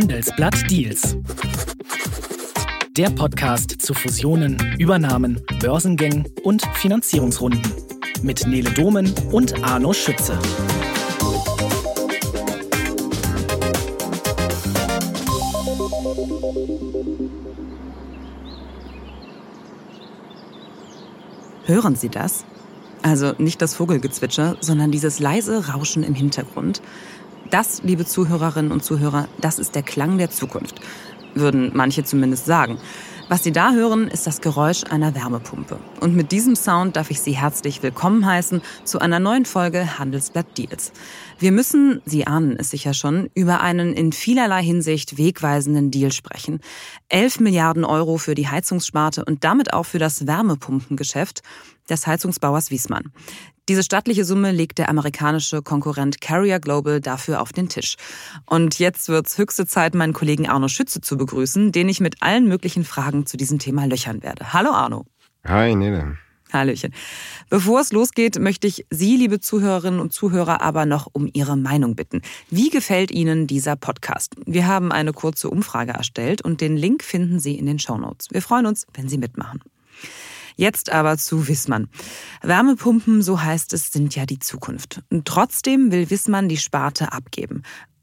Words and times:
Handelsblatt 0.00 0.70
Deals. 0.70 1.16
Der 2.96 3.10
Podcast 3.10 3.82
zu 3.82 3.94
Fusionen, 3.94 4.76
Übernahmen, 4.78 5.42
Börsengängen 5.58 6.24
und 6.44 6.64
Finanzierungsrunden. 6.74 7.60
Mit 8.22 8.46
Nele 8.46 8.70
Domen 8.70 9.12
und 9.32 9.64
Arno 9.64 9.92
Schütze. 9.92 10.38
Hören 21.64 21.96
Sie 21.96 22.08
das? 22.08 22.44
Also 23.02 23.32
nicht 23.38 23.60
das 23.60 23.74
Vogelgezwitscher, 23.74 24.58
sondern 24.60 24.92
dieses 24.92 25.18
leise 25.18 25.66
Rauschen 25.72 26.04
im 26.04 26.14
Hintergrund. 26.14 26.82
Das, 27.50 27.82
liebe 27.82 28.04
Zuhörerinnen 28.04 28.72
und 28.72 28.84
Zuhörer, 28.84 29.26
das 29.40 29.58
ist 29.58 29.74
der 29.74 29.82
Klang 29.82 30.18
der 30.18 30.30
Zukunft, 30.30 30.80
würden 31.34 31.70
manche 31.74 32.04
zumindest 32.04 32.44
sagen. 32.44 32.78
Was 33.30 33.42
Sie 33.42 33.52
da 33.52 33.72
hören, 33.72 34.08
ist 34.08 34.26
das 34.26 34.40
Geräusch 34.40 34.84
einer 34.84 35.14
Wärmepumpe. 35.14 35.78
Und 36.00 36.14
mit 36.14 36.32
diesem 36.32 36.56
Sound 36.56 36.96
darf 36.96 37.10
ich 37.10 37.20
Sie 37.20 37.32
herzlich 37.32 37.82
willkommen 37.82 38.24
heißen 38.24 38.62
zu 38.84 38.98
einer 39.00 39.18
neuen 39.18 39.44
Folge 39.44 39.98
Handelsblatt 39.98 40.58
Deals. 40.58 40.92
Wir 41.38 41.52
müssen, 41.52 42.02
Sie 42.04 42.26
ahnen 42.26 42.56
es 42.58 42.70
sicher 42.70 42.94
schon, 42.94 43.30
über 43.34 43.60
einen 43.60 43.92
in 43.92 44.12
vielerlei 44.12 44.62
Hinsicht 44.62 45.18
wegweisenden 45.18 45.90
Deal 45.90 46.12
sprechen. 46.12 46.60
11 47.08 47.40
Milliarden 47.40 47.84
Euro 47.84 48.16
für 48.18 48.34
die 48.34 48.48
Heizungssparte 48.48 49.24
und 49.24 49.44
damit 49.44 49.72
auch 49.72 49.84
für 49.84 49.98
das 49.98 50.26
Wärmepumpengeschäft 50.26 51.42
des 51.88 52.06
Heizungsbauers 52.06 52.70
Wiesmann. 52.70 53.12
Diese 53.68 53.82
stattliche 53.82 54.24
Summe 54.24 54.50
legt 54.50 54.78
der 54.78 54.88
amerikanische 54.88 55.60
Konkurrent 55.60 56.22
Carrier 56.22 56.58
Global 56.58 57.02
dafür 57.02 57.42
auf 57.42 57.52
den 57.52 57.68
Tisch. 57.68 57.96
Und 58.46 58.78
jetzt 58.78 59.10
wird's 59.10 59.36
höchste 59.36 59.66
Zeit, 59.66 59.94
meinen 59.94 60.14
Kollegen 60.14 60.48
Arno 60.48 60.68
Schütze 60.68 61.02
zu 61.02 61.18
begrüßen, 61.18 61.70
den 61.70 61.90
ich 61.90 62.00
mit 62.00 62.22
allen 62.22 62.48
möglichen 62.48 62.84
Fragen 62.84 63.26
zu 63.26 63.36
diesem 63.36 63.58
Thema 63.58 63.84
löchern 63.84 64.22
werde. 64.22 64.54
Hallo 64.54 64.70
Arno. 64.70 65.04
Hi 65.46 65.74
Nele. 65.74 66.16
Hallöchen. 66.50 66.94
Bevor 67.50 67.80
es 67.80 67.92
losgeht, 67.92 68.38
möchte 68.38 68.66
ich 68.66 68.86
Sie, 68.88 69.16
liebe 69.16 69.38
Zuhörerinnen 69.38 70.00
und 70.00 70.14
Zuhörer, 70.14 70.62
aber 70.62 70.86
noch 70.86 71.06
um 71.12 71.28
Ihre 71.34 71.58
Meinung 71.58 71.94
bitten. 71.94 72.22
Wie 72.48 72.70
gefällt 72.70 73.10
Ihnen 73.10 73.46
dieser 73.46 73.76
Podcast? 73.76 74.34
Wir 74.46 74.66
haben 74.66 74.90
eine 74.92 75.12
kurze 75.12 75.50
Umfrage 75.50 75.92
erstellt 75.92 76.40
und 76.40 76.62
den 76.62 76.78
Link 76.78 77.04
finden 77.04 77.38
Sie 77.38 77.58
in 77.58 77.66
den 77.66 77.78
Show 77.78 77.98
Notes. 77.98 78.28
Wir 78.30 78.40
freuen 78.40 78.64
uns, 78.64 78.86
wenn 78.94 79.10
Sie 79.10 79.18
mitmachen. 79.18 79.60
Jetzt 80.58 80.90
aber 80.90 81.16
zu 81.18 81.46
Wissmann. 81.46 81.88
Wärmepumpen, 82.42 83.22
so 83.22 83.40
heißt 83.40 83.72
es, 83.74 83.92
sind 83.92 84.16
ja 84.16 84.26
die 84.26 84.40
Zukunft. 84.40 85.02
Und 85.08 85.24
trotzdem 85.24 85.92
will 85.92 86.10
Wissmann 86.10 86.48
die 86.48 86.56
Sparte 86.56 87.12
abgeben. 87.12 87.62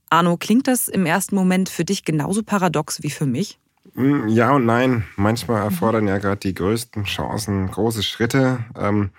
Arno, 0.10 0.38
klingt 0.38 0.70
das 0.70 0.88
im 0.88 1.06
ersten 1.06 1.36
Moment 1.36 1.68
für 1.68 1.84
dich 1.84 2.06
genauso 2.06 2.44
paradox 2.44 3.04
wie 3.04 3.10
für 3.10 3.26
mich? 3.26 3.60
Hm, 3.96 4.30
ja 4.30 4.52
und 4.54 4.66
nein. 4.66 5.04
Manchmal 5.18 5.64
erfordern 5.64 6.08
ja 6.08 6.18
gerade 6.18 6.40
die 6.40 6.54
größten 6.54 7.04
Chancen 7.04 7.70
große 7.70 8.04
Schritte. 8.04 8.64
Ähm, 8.78 9.10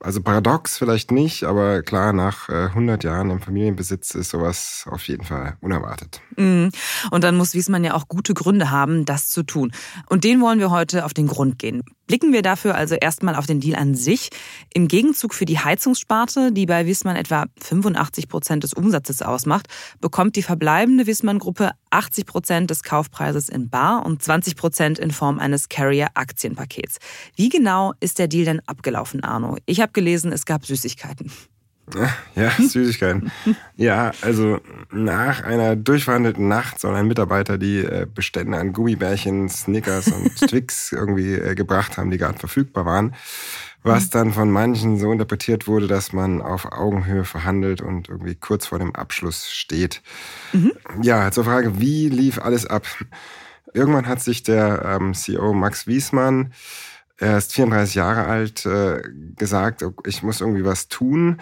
also 0.00 0.22
paradox 0.22 0.76
vielleicht 0.76 1.10
nicht, 1.10 1.44
aber 1.44 1.82
klar, 1.82 2.12
nach 2.12 2.48
100 2.48 3.02
äh, 3.02 3.08
Jahren 3.08 3.30
im 3.30 3.40
Familienbesitz 3.40 4.14
ist 4.14 4.30
sowas 4.30 4.86
auf 4.90 5.06
jeden 5.08 5.24
Fall 5.24 5.56
unerwartet. 5.60 6.20
Mhm. 6.36 6.70
Und 7.10 7.24
dann 7.24 7.36
muss 7.36 7.54
Wiesmann 7.54 7.84
ja 7.84 7.94
auch 7.94 8.08
gute 8.08 8.34
Gründe 8.34 8.70
haben, 8.70 9.04
das 9.06 9.28
zu 9.28 9.42
tun. 9.42 9.72
Und 10.08 10.24
den 10.24 10.40
wollen 10.40 10.58
wir 10.58 10.70
heute 10.70 11.04
auf 11.04 11.14
den 11.14 11.26
Grund 11.26 11.58
gehen. 11.58 11.82
Blicken 12.06 12.34
wir 12.34 12.42
dafür 12.42 12.74
also 12.74 12.96
erstmal 12.96 13.34
auf 13.34 13.46
den 13.46 13.60
Deal 13.60 13.80
an 13.80 13.94
sich. 13.94 14.28
Im 14.74 14.88
Gegenzug 14.88 15.32
für 15.32 15.46
die 15.46 15.58
Heizungssparte, 15.58 16.52
die 16.52 16.66
bei 16.66 16.84
Wiesmann 16.84 17.16
etwa 17.16 17.46
85 17.62 18.28
Prozent 18.28 18.62
des 18.62 18.74
Umsatzes 18.74 19.22
ausmacht, 19.22 19.68
bekommt 20.02 20.36
die 20.36 20.42
verbleibende 20.42 21.06
Wiesmann-Gruppe 21.06 21.70
80 21.94 22.26
Prozent 22.26 22.70
des 22.70 22.82
Kaufpreises 22.82 23.48
in 23.48 23.70
Bar 23.70 24.04
und 24.04 24.22
20 24.22 24.56
Prozent 24.56 24.98
in 24.98 25.10
Form 25.10 25.38
eines 25.38 25.68
Carrier-Aktienpakets. 25.68 26.98
Wie 27.36 27.48
genau 27.48 27.94
ist 28.00 28.18
der 28.18 28.28
Deal 28.28 28.44
denn 28.44 28.60
abgelaufen, 28.66 29.22
Arno? 29.22 29.56
Ich 29.66 29.80
habe 29.80 29.92
gelesen, 29.92 30.32
es 30.32 30.44
gab 30.44 30.66
Süßigkeiten. 30.66 31.30
Ja, 32.34 32.50
Süßigkeiten. 32.58 33.30
ja, 33.76 34.12
also 34.22 34.60
nach 34.90 35.44
einer 35.44 35.76
durchverhandelten 35.76 36.48
Nacht 36.48 36.80
soll 36.80 36.94
ein 36.94 37.06
Mitarbeiter 37.06 37.58
die 37.58 37.78
äh, 37.78 38.06
Bestände 38.12 38.58
an 38.58 38.72
Gummibärchen, 38.72 39.48
Snickers 39.48 40.08
und 40.08 40.34
Twix 40.48 40.92
irgendwie 40.92 41.34
äh, 41.34 41.54
gebracht 41.54 41.98
haben, 41.98 42.10
die 42.10 42.18
gerade 42.18 42.38
verfügbar 42.38 42.86
waren. 42.86 43.14
Was 43.92 44.10
dann 44.10 44.32
von 44.32 44.50
manchen 44.50 44.98
so 44.98 45.12
interpretiert 45.12 45.66
wurde, 45.66 45.86
dass 45.86 46.12
man 46.12 46.40
auf 46.40 46.72
Augenhöhe 46.72 47.24
verhandelt 47.24 47.82
und 47.82 48.08
irgendwie 48.08 48.34
kurz 48.34 48.66
vor 48.66 48.78
dem 48.78 48.94
Abschluss 48.94 49.50
steht. 49.50 50.02
Mhm. 50.52 50.72
Ja, 51.02 51.30
zur 51.30 51.44
Frage, 51.44 51.80
wie 51.80 52.08
lief 52.08 52.38
alles 52.40 52.66
ab? 52.66 52.86
Irgendwann 53.74 54.06
hat 54.06 54.20
sich 54.20 54.42
der 54.42 54.82
ähm, 54.84 55.14
CEO 55.14 55.52
Max 55.52 55.86
Wiesmann 55.86 56.52
er 57.16 57.38
ist 57.38 57.54
34 57.54 57.94
Jahre 57.94 58.24
alt, 58.24 58.66
äh, 58.66 59.00
gesagt, 59.36 59.84
ich 60.04 60.24
muss 60.24 60.40
irgendwie 60.40 60.64
was 60.64 60.88
tun 60.88 61.40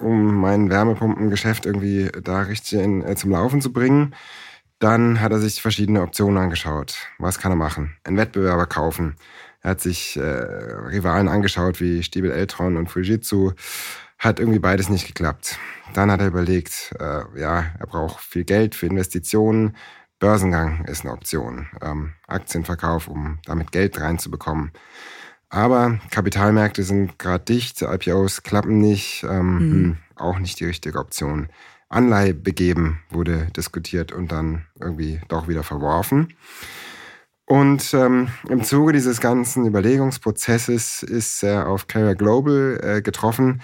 um 0.00 0.40
mein 0.40 0.70
Wärmepumpengeschäft 0.70 1.66
irgendwie 1.66 2.10
da 2.22 2.42
richtig 2.42 2.80
in, 2.80 3.02
äh, 3.02 3.16
zum 3.16 3.30
Laufen 3.30 3.60
zu 3.60 3.72
bringen. 3.72 4.14
Dann 4.78 5.20
hat 5.20 5.32
er 5.32 5.38
sich 5.38 5.62
verschiedene 5.62 6.02
Optionen 6.02 6.38
angeschaut. 6.38 6.96
Was 7.18 7.38
kann 7.38 7.52
er 7.52 7.56
machen? 7.56 7.96
Einen 8.04 8.16
Wettbewerber 8.16 8.66
kaufen. 8.66 9.16
Er 9.62 9.72
hat 9.72 9.80
sich 9.80 10.16
äh, 10.16 10.20
Rivalen 10.20 11.28
angeschaut 11.28 11.80
wie 11.80 12.02
Stiebel 12.02 12.32
Eltron 12.32 12.76
und 12.76 12.90
Fujitsu. 12.90 13.52
Hat 14.18 14.38
irgendwie 14.38 14.58
beides 14.58 14.88
nicht 14.88 15.06
geklappt. 15.06 15.58
Dann 15.94 16.10
hat 16.10 16.20
er 16.20 16.28
überlegt, 16.28 16.94
äh, 16.98 17.40
ja, 17.40 17.66
er 17.78 17.86
braucht 17.86 18.20
viel 18.20 18.44
Geld 18.44 18.74
für 18.74 18.86
Investitionen. 18.86 19.76
Börsengang 20.18 20.84
ist 20.84 21.04
eine 21.04 21.12
Option. 21.12 21.66
Ähm, 21.80 22.12
Aktienverkauf, 22.26 23.08
um 23.08 23.38
damit 23.44 23.72
Geld 23.72 24.00
reinzubekommen. 24.00 24.72
Aber 25.48 25.98
Kapitalmärkte 26.10 26.82
sind 26.82 27.18
gerade 27.18 27.44
dicht, 27.44 27.82
IPOs 27.82 28.42
klappen 28.42 28.78
nicht, 28.78 29.24
ähm, 29.24 29.54
mhm. 29.54 29.72
Hm, 29.72 29.96
auch 30.16 30.38
nicht 30.38 30.60
die 30.60 30.64
richtige 30.64 30.98
Option. 30.98 31.48
Anleihe 31.88 32.32
begeben 32.32 33.00
wurde 33.10 33.48
diskutiert 33.54 34.12
und 34.12 34.32
dann 34.32 34.64
irgendwie 34.80 35.20
doch 35.28 35.48
wieder 35.48 35.62
verworfen. 35.62 36.34
Und 37.52 37.92
ähm, 37.92 38.28
im 38.48 38.64
Zuge 38.64 38.94
dieses 38.94 39.20
ganzen 39.20 39.66
Überlegungsprozesses 39.66 41.02
ist 41.02 41.42
er 41.42 41.68
auf 41.68 41.86
Carrier 41.86 42.14
Global 42.14 42.80
äh, 42.82 43.02
getroffen. 43.02 43.60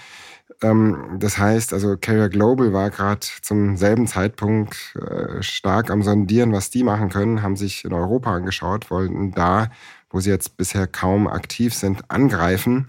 Ähm, 0.61 1.17
das 1.19 1.39
heißt, 1.39 1.73
also 1.73 1.97
Carrier 1.97 2.29
Global 2.29 2.75
war 2.75 2.91
gerade 2.91 3.27
zum 3.41 3.79
selben 3.79 4.07
Zeitpunkt 4.07 4.95
äh, 4.95 5.43
stark 5.43 5.91
am 5.91 6.03
Sondieren, 6.03 6.53
was 6.53 6.69
die 6.69 6.83
machen 6.83 7.09
können, 7.09 7.43
haben 7.43 7.57
sich 7.57 7.83
in 7.87 7.95
Europa 7.95 8.31
angeschaut, 8.35 8.91
wollten 8.91 9.33
da 9.33 9.71
wo 10.11 10.21
sie 10.21 10.29
jetzt 10.29 10.59
bisher 10.59 10.87
kaum 10.87 11.27
aktiv 11.27 11.73
sind, 11.73 12.11
angreifen 12.11 12.89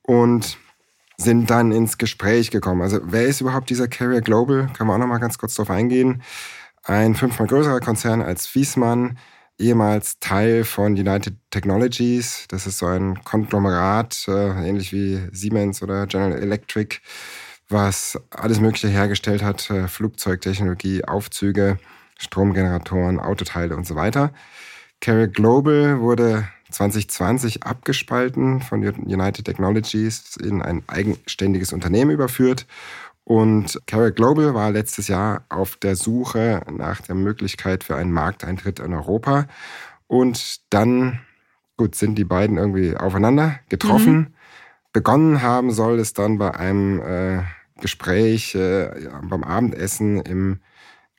und 0.00 0.56
sind 1.18 1.50
dann 1.50 1.70
ins 1.70 1.98
Gespräch 1.98 2.50
gekommen. 2.50 2.80
Also 2.80 3.00
wer 3.02 3.26
ist 3.26 3.42
überhaupt 3.42 3.68
dieser 3.68 3.88
Carrier 3.88 4.22
Global? 4.22 4.70
Können 4.72 4.88
wir 4.88 4.94
auch 4.94 4.98
noch 4.98 5.06
mal 5.06 5.18
ganz 5.18 5.36
kurz 5.36 5.54
darauf 5.54 5.68
eingehen. 5.68 6.22
Ein 6.82 7.14
fünfmal 7.14 7.46
größerer 7.46 7.80
Konzern 7.80 8.22
als 8.22 8.54
Wiesmann, 8.54 9.18
ehemals 9.60 10.18
Teil 10.18 10.64
von 10.64 10.94
United 10.94 11.36
Technologies. 11.50 12.46
Das 12.48 12.66
ist 12.66 12.78
so 12.78 12.86
ein 12.86 13.22
Konglomerat, 13.24 14.26
äh, 14.28 14.68
ähnlich 14.68 14.92
wie 14.92 15.20
Siemens 15.32 15.82
oder 15.82 16.06
General 16.06 16.38
Electric, 16.38 16.96
was 17.68 18.18
alles 18.30 18.60
Mögliche 18.60 18.88
hergestellt 18.88 19.42
hat, 19.42 19.70
äh, 19.70 19.86
Flugzeugtechnologie, 19.86 21.04
Aufzüge, 21.04 21.78
Stromgeneratoren, 22.18 23.20
Autoteile 23.20 23.76
und 23.76 23.86
so 23.86 23.94
weiter. 23.94 24.32
Carrier 25.00 25.28
Global 25.28 26.00
wurde 26.00 26.48
2020 26.70 27.62
abgespalten 27.64 28.60
von 28.60 28.82
United 28.82 29.44
Technologies 29.44 30.36
in 30.36 30.62
ein 30.62 30.82
eigenständiges 30.86 31.72
Unternehmen 31.72 32.10
überführt. 32.10 32.66
Und 33.30 33.80
Carrier 33.86 34.10
Global 34.10 34.54
war 34.54 34.72
letztes 34.72 35.06
Jahr 35.06 35.44
auf 35.50 35.76
der 35.76 35.94
Suche 35.94 36.62
nach 36.68 37.00
der 37.00 37.14
Möglichkeit 37.14 37.84
für 37.84 37.94
einen 37.94 38.10
Markteintritt 38.10 38.80
in 38.80 38.92
Europa. 38.92 39.46
Und 40.08 40.60
dann, 40.70 41.20
gut, 41.76 41.94
sind 41.94 42.16
die 42.16 42.24
beiden 42.24 42.58
irgendwie 42.58 42.96
aufeinander 42.96 43.60
getroffen. 43.68 44.16
Mhm. 44.16 44.34
Begonnen 44.92 45.42
haben 45.42 45.70
soll 45.70 46.00
es 46.00 46.12
dann 46.12 46.38
bei 46.38 46.56
einem 46.56 47.00
äh, 47.02 47.42
Gespräch 47.80 48.56
äh, 48.56 49.08
beim 49.22 49.44
Abendessen 49.44 50.20
im 50.22 50.58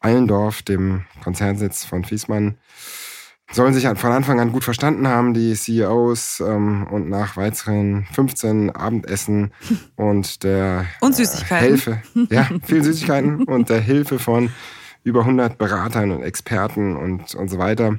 Eilendorf, 0.02 0.64
dem 0.64 1.06
Konzernsitz 1.24 1.86
von 1.86 2.04
Fiesmann 2.04 2.58
sollen 3.52 3.74
sich 3.74 3.88
von 3.88 4.12
Anfang 4.12 4.40
an 4.40 4.52
gut 4.52 4.64
verstanden 4.64 5.08
haben, 5.08 5.34
die 5.34 5.54
CEOs, 5.54 6.42
ähm, 6.42 6.88
und 6.90 7.10
nach 7.10 7.38
weiteren 7.38 8.06
15 8.14 8.72
Abendessen 8.72 9.52
und 9.96 10.44
der 10.44 10.86
und 11.02 11.16
Süßigkeiten. 11.16 11.66
Äh, 11.66 11.70
Hilfe, 11.70 12.02
ja, 12.30 12.50
viel 12.64 12.84
Süßigkeiten 12.84 13.44
und 13.44 13.70
der 13.70 13.82
Hilfe 13.82 14.20
von 14.20 14.50
über 15.04 15.22
100 15.22 15.58
Beratern 15.58 16.12
und 16.12 16.24
Experten 16.24 16.96
und, 16.96 17.34
und 17.36 17.50
so 17.50 17.58
weiter 17.58 17.98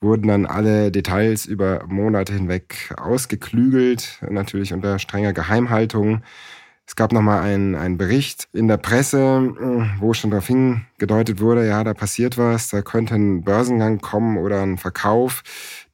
wurden 0.00 0.28
dann 0.28 0.46
alle 0.46 0.90
Details 0.90 1.44
über 1.44 1.84
Monate 1.86 2.32
hinweg 2.32 2.94
ausgeklügelt, 2.96 4.18
natürlich 4.28 4.72
unter 4.72 4.98
strenger 4.98 5.32
Geheimhaltung. 5.32 6.22
Es 6.90 6.96
gab 6.96 7.12
nochmal 7.12 7.42
einen, 7.42 7.76
einen 7.76 7.98
Bericht 7.98 8.48
in 8.52 8.66
der 8.66 8.76
Presse, 8.76 9.54
wo 10.00 10.12
schon 10.12 10.32
darauf 10.32 10.48
hingedeutet 10.48 11.40
wurde, 11.40 11.64
ja, 11.64 11.84
da 11.84 11.94
passiert 11.94 12.36
was, 12.36 12.70
da 12.70 12.82
könnte 12.82 13.14
ein 13.14 13.44
Börsengang 13.44 14.00
kommen 14.00 14.36
oder 14.36 14.62
ein 14.62 14.76
Verkauf. 14.76 15.44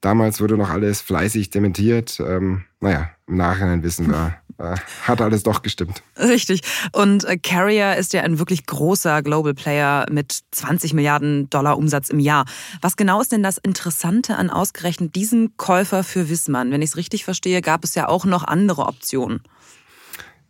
Damals 0.01 0.41
wurde 0.41 0.57
noch 0.57 0.71
alles 0.71 1.03
fleißig 1.03 1.51
dementiert. 1.51 2.19
Ähm, 2.27 2.65
naja, 2.81 3.11
im 3.27 3.37
Nachhinein 3.37 3.83
wissen 3.83 4.09
wir, 4.09 4.37
äh, 4.59 4.75
hat 5.03 5.21
alles 5.21 5.43
doch 5.43 5.61
gestimmt. 5.61 6.03
Richtig. 6.19 6.63
Und 6.93 7.25
äh, 7.25 7.37
Carrier 7.37 7.97
ist 7.97 8.15
ja 8.15 8.23
ein 8.23 8.39
wirklich 8.39 8.65
großer 8.65 9.21
Global 9.21 9.53
Player 9.53 10.07
mit 10.11 10.45
20 10.53 10.95
Milliarden 10.95 11.51
Dollar 11.51 11.77
Umsatz 11.77 12.09
im 12.09 12.21
Jahr. 12.21 12.47
Was 12.81 12.97
genau 12.97 13.21
ist 13.21 13.33
denn 13.33 13.43
das 13.43 13.59
Interessante 13.59 14.37
an 14.37 14.49
ausgerechnet 14.49 15.15
diesem 15.15 15.59
Käufer 15.59 16.03
für 16.05 16.31
Wissmann? 16.31 16.71
Wenn 16.71 16.81
ich 16.81 16.89
es 16.89 16.97
richtig 16.97 17.27
verstehe, 17.27 17.61
gab 17.61 17.85
es 17.85 17.95
ja 17.95 18.09
auch 18.09 18.25
noch 18.25 18.45
andere 18.45 18.87
Optionen. 18.87 19.43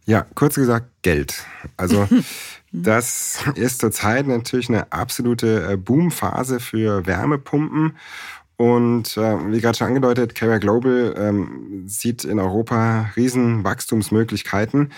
Ja, 0.06 0.24
kurz 0.34 0.54
gesagt, 0.54 0.86
Geld. 1.02 1.44
Also 1.76 2.08
das 2.72 3.40
ist 3.56 3.80
zurzeit 3.80 4.26
natürlich 4.26 4.68
eine 4.68 4.92
absolute 4.92 5.72
äh, 5.72 5.76
Boomphase 5.76 6.60
für 6.60 7.06
Wärmepumpen. 7.06 7.96
Und 8.56 9.16
äh, 9.16 9.52
wie 9.52 9.60
gerade 9.60 9.76
schon 9.76 9.88
angedeutet, 9.88 10.34
Carrier 10.34 10.60
Global 10.60 11.14
ähm, 11.18 11.84
sieht 11.86 12.24
in 12.24 12.38
Europa 12.38 13.10
riesen 13.16 13.64
Wachstumsmöglichkeiten. 13.64 14.92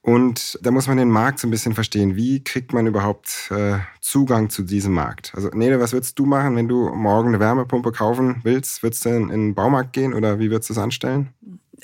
Und 0.00 0.58
da 0.62 0.70
muss 0.70 0.88
man 0.88 0.96
den 0.96 1.10
Markt 1.10 1.38
so 1.38 1.46
ein 1.46 1.50
bisschen 1.50 1.74
verstehen. 1.74 2.16
Wie 2.16 2.42
kriegt 2.42 2.72
man 2.72 2.86
überhaupt 2.86 3.50
äh, 3.50 3.78
Zugang 4.00 4.48
zu 4.48 4.62
diesem 4.62 4.94
Markt? 4.94 5.32
Also 5.34 5.50
Nele, 5.50 5.80
was 5.80 5.92
würdest 5.92 6.18
du 6.18 6.24
machen, 6.24 6.56
wenn 6.56 6.66
du 6.66 6.88
morgen 6.94 7.28
eine 7.28 7.40
Wärmepumpe 7.40 7.92
kaufen 7.92 8.40
willst? 8.42 8.82
Würdest 8.82 9.04
du 9.04 9.10
in, 9.10 9.24
in 9.24 9.48
den 9.48 9.54
Baumarkt 9.54 9.92
gehen 9.92 10.14
oder 10.14 10.38
wie 10.38 10.50
würdest 10.50 10.70
du 10.70 10.74
das 10.74 10.82
anstellen? 10.82 11.34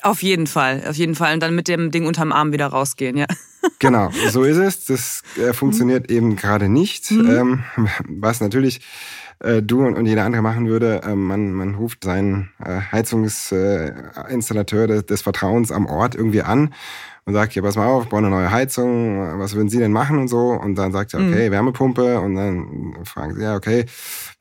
Auf 0.03 0.23
jeden 0.23 0.47
Fall, 0.47 0.83
auf 0.89 0.97
jeden 0.97 1.15
Fall. 1.15 1.35
Und 1.35 1.43
dann 1.43 1.55
mit 1.55 1.69
dem 1.69 1.91
Ding 1.91 2.07
unterm 2.07 2.33
Arm 2.33 2.53
wieder 2.53 2.67
rausgehen, 2.67 3.17
ja. 3.17 3.27
Genau, 3.79 4.11
so 4.31 4.45
ist 4.45 4.59
es. 4.59 4.85
Das 4.85 5.23
äh, 5.43 5.55
funktioniert 5.55 6.11
mhm. 6.11 6.17
eben 6.17 6.37
gerade 6.37 6.69
nicht. 6.69 7.11
Mhm. 7.11 7.31
Ähm, 7.31 7.65
was 8.07 8.43
natürlich 8.43 8.83
äh, 9.41 9.63
du 9.63 9.87
und, 9.87 9.95
und 9.95 10.07
jeder 10.07 10.25
andere 10.25 10.43
machen 10.43 10.69
würde. 10.69 11.03
Äh, 11.03 11.15
man, 11.15 11.53
man 11.53 11.75
ruft 11.75 12.05
seinen 12.05 12.51
äh, 12.65 12.81
Heizungsinstallateur 12.93 14.87
des, 14.87 15.07
des 15.07 15.23
Vertrauens 15.23 15.73
am 15.73 15.87
Ort 15.87 16.15
irgendwie 16.15 16.43
an 16.43 16.75
und 17.25 17.33
sagt, 17.35 17.55
hier, 17.55 17.63
pass 17.63 17.77
mal 17.77 17.87
auf, 17.87 18.09
baue 18.09 18.19
eine 18.19 18.31
neue 18.31 18.51
Heizung, 18.51 19.39
was 19.39 19.55
würden 19.55 19.69
Sie 19.69 19.79
denn 19.79 19.93
machen 19.93 20.19
und 20.19 20.29
so? 20.29 20.51
Und 20.51 20.77
dann 20.77 20.93
sagt 20.93 21.15
er, 21.15 21.21
okay, 21.21 21.49
mhm. 21.49 21.53
Wärmepumpe. 21.53 22.21
Und 22.21 22.35
dann 22.35 22.95
fragen 23.05 23.35
sie, 23.35 23.43
ja, 23.43 23.57
okay, 23.57 23.87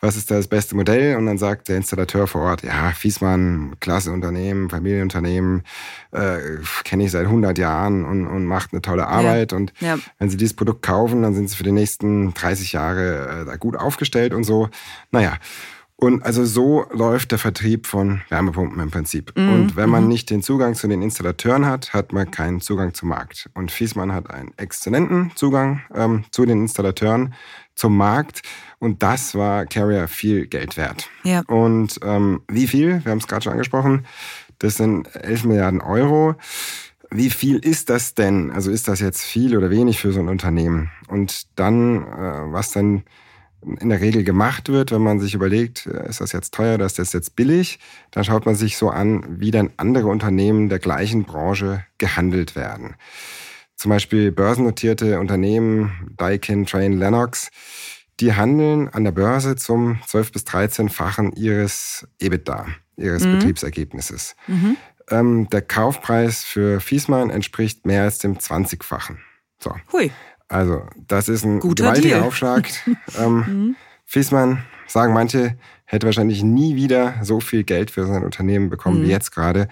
was 0.03 0.17
ist 0.17 0.29
das 0.29 0.47
beste 0.47 0.75
Modell? 0.75 1.15
Und 1.15 1.27
dann 1.27 1.38
sagt 1.38 1.69
der 1.69 1.77
Installateur 1.77 2.27
vor 2.27 2.41
Ort, 2.41 2.61
ja, 2.61 2.91
Fiesmann, 2.91 3.75
klasse 3.79 4.11
Unternehmen, 4.11 4.69
Familienunternehmen, 4.69 5.63
äh, 6.11 6.39
kenne 6.83 7.05
ich 7.05 7.11
seit 7.11 7.25
100 7.25 7.57
Jahren 7.57 8.03
und, 8.03 8.27
und 8.27 8.45
macht 8.45 8.73
eine 8.73 8.81
tolle 8.81 9.07
Arbeit. 9.07 9.53
Ja. 9.53 9.57
Und 9.57 9.73
ja. 9.79 9.97
wenn 10.19 10.29
Sie 10.29 10.35
dieses 10.35 10.57
Produkt 10.57 10.81
kaufen, 10.81 11.21
dann 11.21 11.33
sind 11.33 11.50
Sie 11.50 11.55
für 11.55 11.63
die 11.63 11.71
nächsten 11.71 12.33
30 12.33 12.73
Jahre 12.73 13.44
äh, 13.44 13.45
da 13.45 13.55
gut 13.55 13.77
aufgestellt 13.77 14.33
und 14.33 14.44
so. 14.44 14.67
Naja, 15.11 15.38
und 15.95 16.21
also 16.25 16.44
so 16.44 16.85
läuft 16.91 17.31
der 17.31 17.39
Vertrieb 17.39 17.88
von 17.88 18.23
Wärmepumpen 18.27 18.81
im 18.81 18.91
Prinzip. 18.91 19.31
Mhm. 19.38 19.53
Und 19.53 19.75
wenn 19.77 19.89
man 19.89 20.03
mhm. 20.03 20.09
nicht 20.09 20.29
den 20.29 20.41
Zugang 20.41 20.75
zu 20.75 20.89
den 20.89 21.01
Installateuren 21.01 21.65
hat, 21.65 21.94
hat 21.94 22.11
man 22.11 22.29
keinen 22.29 22.59
Zugang 22.59 22.94
zum 22.94 23.07
Markt. 23.07 23.49
Und 23.53 23.71
Fiesmann 23.71 24.11
hat 24.11 24.29
einen 24.29 24.51
exzellenten 24.57 25.31
Zugang 25.35 25.81
ähm, 25.95 26.25
zu 26.31 26.45
den 26.45 26.63
Installateuren, 26.63 27.33
zum 27.75 27.95
Markt. 27.95 28.41
Und 28.83 29.01
das 29.01 29.33
war 29.33 29.65
Carrier 29.65 30.09
viel 30.09 30.45
Geld 30.45 30.75
wert. 30.75 31.09
Ja. 31.24 31.39
Und 31.47 32.01
ähm, 32.03 32.41
wie 32.50 32.68
viel? 32.68 33.00
Wir 33.06 33.12
haben 33.13 33.19
es 33.19 33.27
gerade 33.27 33.41
schon 33.41 33.53
angesprochen. 33.53 34.06
Das 34.59 34.75
sind 34.75 35.07
11 35.15 35.45
Milliarden 35.45 35.80
Euro. 35.80 36.35
Wie 37.09 37.30
viel 37.30 37.59
ist 37.59 37.89
das 37.89 38.13
denn? 38.13 38.51
Also 38.51 38.71
ist 38.71 38.89
das 38.89 39.00
jetzt 39.00 39.24
viel 39.24 39.56
oder 39.57 39.69
wenig 39.69 40.01
für 40.01 40.12
so 40.12 40.19
ein 40.19 40.27
Unternehmen? 40.27 40.91
Und 41.07 41.57
dann, 41.57 42.03
äh, 42.03 42.51
was 42.51 42.71
dann 42.71 43.03
in 43.80 43.88
der 43.88 44.01
Regel 44.01 44.25
gemacht 44.25 44.68
wird, 44.68 44.91
wenn 44.91 45.01
man 45.01 45.21
sich 45.21 45.33
überlegt, 45.33 45.85
äh, 45.85 46.09
ist 46.09 46.19
das 46.19 46.33
jetzt 46.33 46.53
teuer 46.53 46.75
oder 46.75 46.85
ist 46.85 47.00
das 47.00 47.13
jetzt 47.13 47.38
billig, 47.38 47.80
dann 48.12 48.25
schaut 48.25 48.45
man 48.45 48.56
sich 48.56 48.75
so 48.75 48.89
an, 48.89 49.24
wie 49.39 49.51
dann 49.51 49.71
andere 49.77 50.07
Unternehmen 50.07 50.68
der 50.68 50.80
gleichen 50.80 51.24
Branche 51.24 51.85
gehandelt 52.00 52.57
werden. 52.57 52.95
Zum 53.77 53.91
Beispiel 53.91 54.33
börsennotierte 54.33 55.21
Unternehmen, 55.21 56.13
Daikin, 56.18 56.65
Train, 56.65 56.91
Lennox, 56.91 57.50
die 58.19 58.33
handeln 58.33 58.89
an 58.89 59.04
der 59.04 59.12
Börse 59.12 59.56
zum 59.56 60.00
12 60.07 60.31
bis 60.31 60.44
13-fachen 60.44 61.33
ihres 61.33 62.07
EBITDA, 62.19 62.68
ihres 62.98 63.25
mhm. 63.25 63.39
Betriebsergebnisses. 63.39 64.36
Mhm. 64.48 64.77
Ähm, 65.10 65.50
der 65.50 65.62
Kaufpreis 65.62 66.44
für 66.44 66.80
Fiesmann 66.80 67.30
entspricht 67.30 67.86
mehr 67.86 68.04
als 68.04 68.19
dem 68.19 68.38
20-fachen. 68.38 69.19
So. 69.60 69.75
Hui. 69.92 70.12
Also, 70.48 70.83
das 71.07 71.30
ist 71.30 71.44
ein 71.44 71.60
Guter 71.60 71.86
gewaltiger 71.86 72.15
Deal. 72.15 72.27
Aufschlag. 72.27 72.69
ähm, 73.19 73.36
mhm. 73.36 73.75
Fiesmann, 74.06 74.63
sagen 74.88 75.13
manche, 75.13 75.57
hätte 75.86 76.06
wahrscheinlich 76.06 76.44
nie 76.44 76.75
wieder 76.75 77.16
so 77.24 77.39
viel 77.39 77.63
Geld 77.63 77.92
für 77.92 78.06
sein 78.06 78.24
Unternehmen 78.24 78.69
bekommen 78.69 79.00
mhm. 79.00 79.06
wie 79.06 79.09
jetzt 79.09 79.31
gerade. 79.31 79.68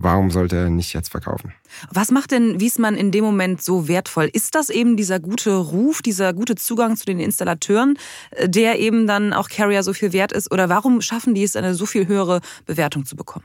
Warum 0.00 0.30
sollte 0.30 0.56
er 0.56 0.70
nicht 0.70 0.92
jetzt 0.92 1.08
verkaufen? 1.08 1.52
Was 1.90 2.12
macht 2.12 2.30
denn 2.30 2.60
Wiesmann 2.60 2.94
in 2.94 3.10
dem 3.10 3.24
Moment 3.24 3.60
so 3.60 3.88
wertvoll? 3.88 4.30
Ist 4.32 4.54
das 4.54 4.70
eben 4.70 4.96
dieser 4.96 5.18
gute 5.18 5.56
Ruf, 5.56 6.02
dieser 6.02 6.32
gute 6.32 6.54
Zugang 6.54 6.96
zu 6.96 7.04
den 7.04 7.18
Installateuren, 7.18 7.98
äh, 8.30 8.48
der 8.48 8.78
eben 8.78 9.08
dann 9.08 9.32
auch 9.32 9.48
Carrier 9.48 9.82
so 9.82 9.92
viel 9.92 10.12
wert 10.12 10.30
ist? 10.30 10.52
Oder 10.52 10.68
warum 10.68 11.00
schaffen 11.00 11.34
die 11.34 11.42
es, 11.42 11.56
eine 11.56 11.74
so 11.74 11.84
viel 11.84 12.06
höhere 12.06 12.40
Bewertung 12.64 13.06
zu 13.06 13.16
bekommen? 13.16 13.44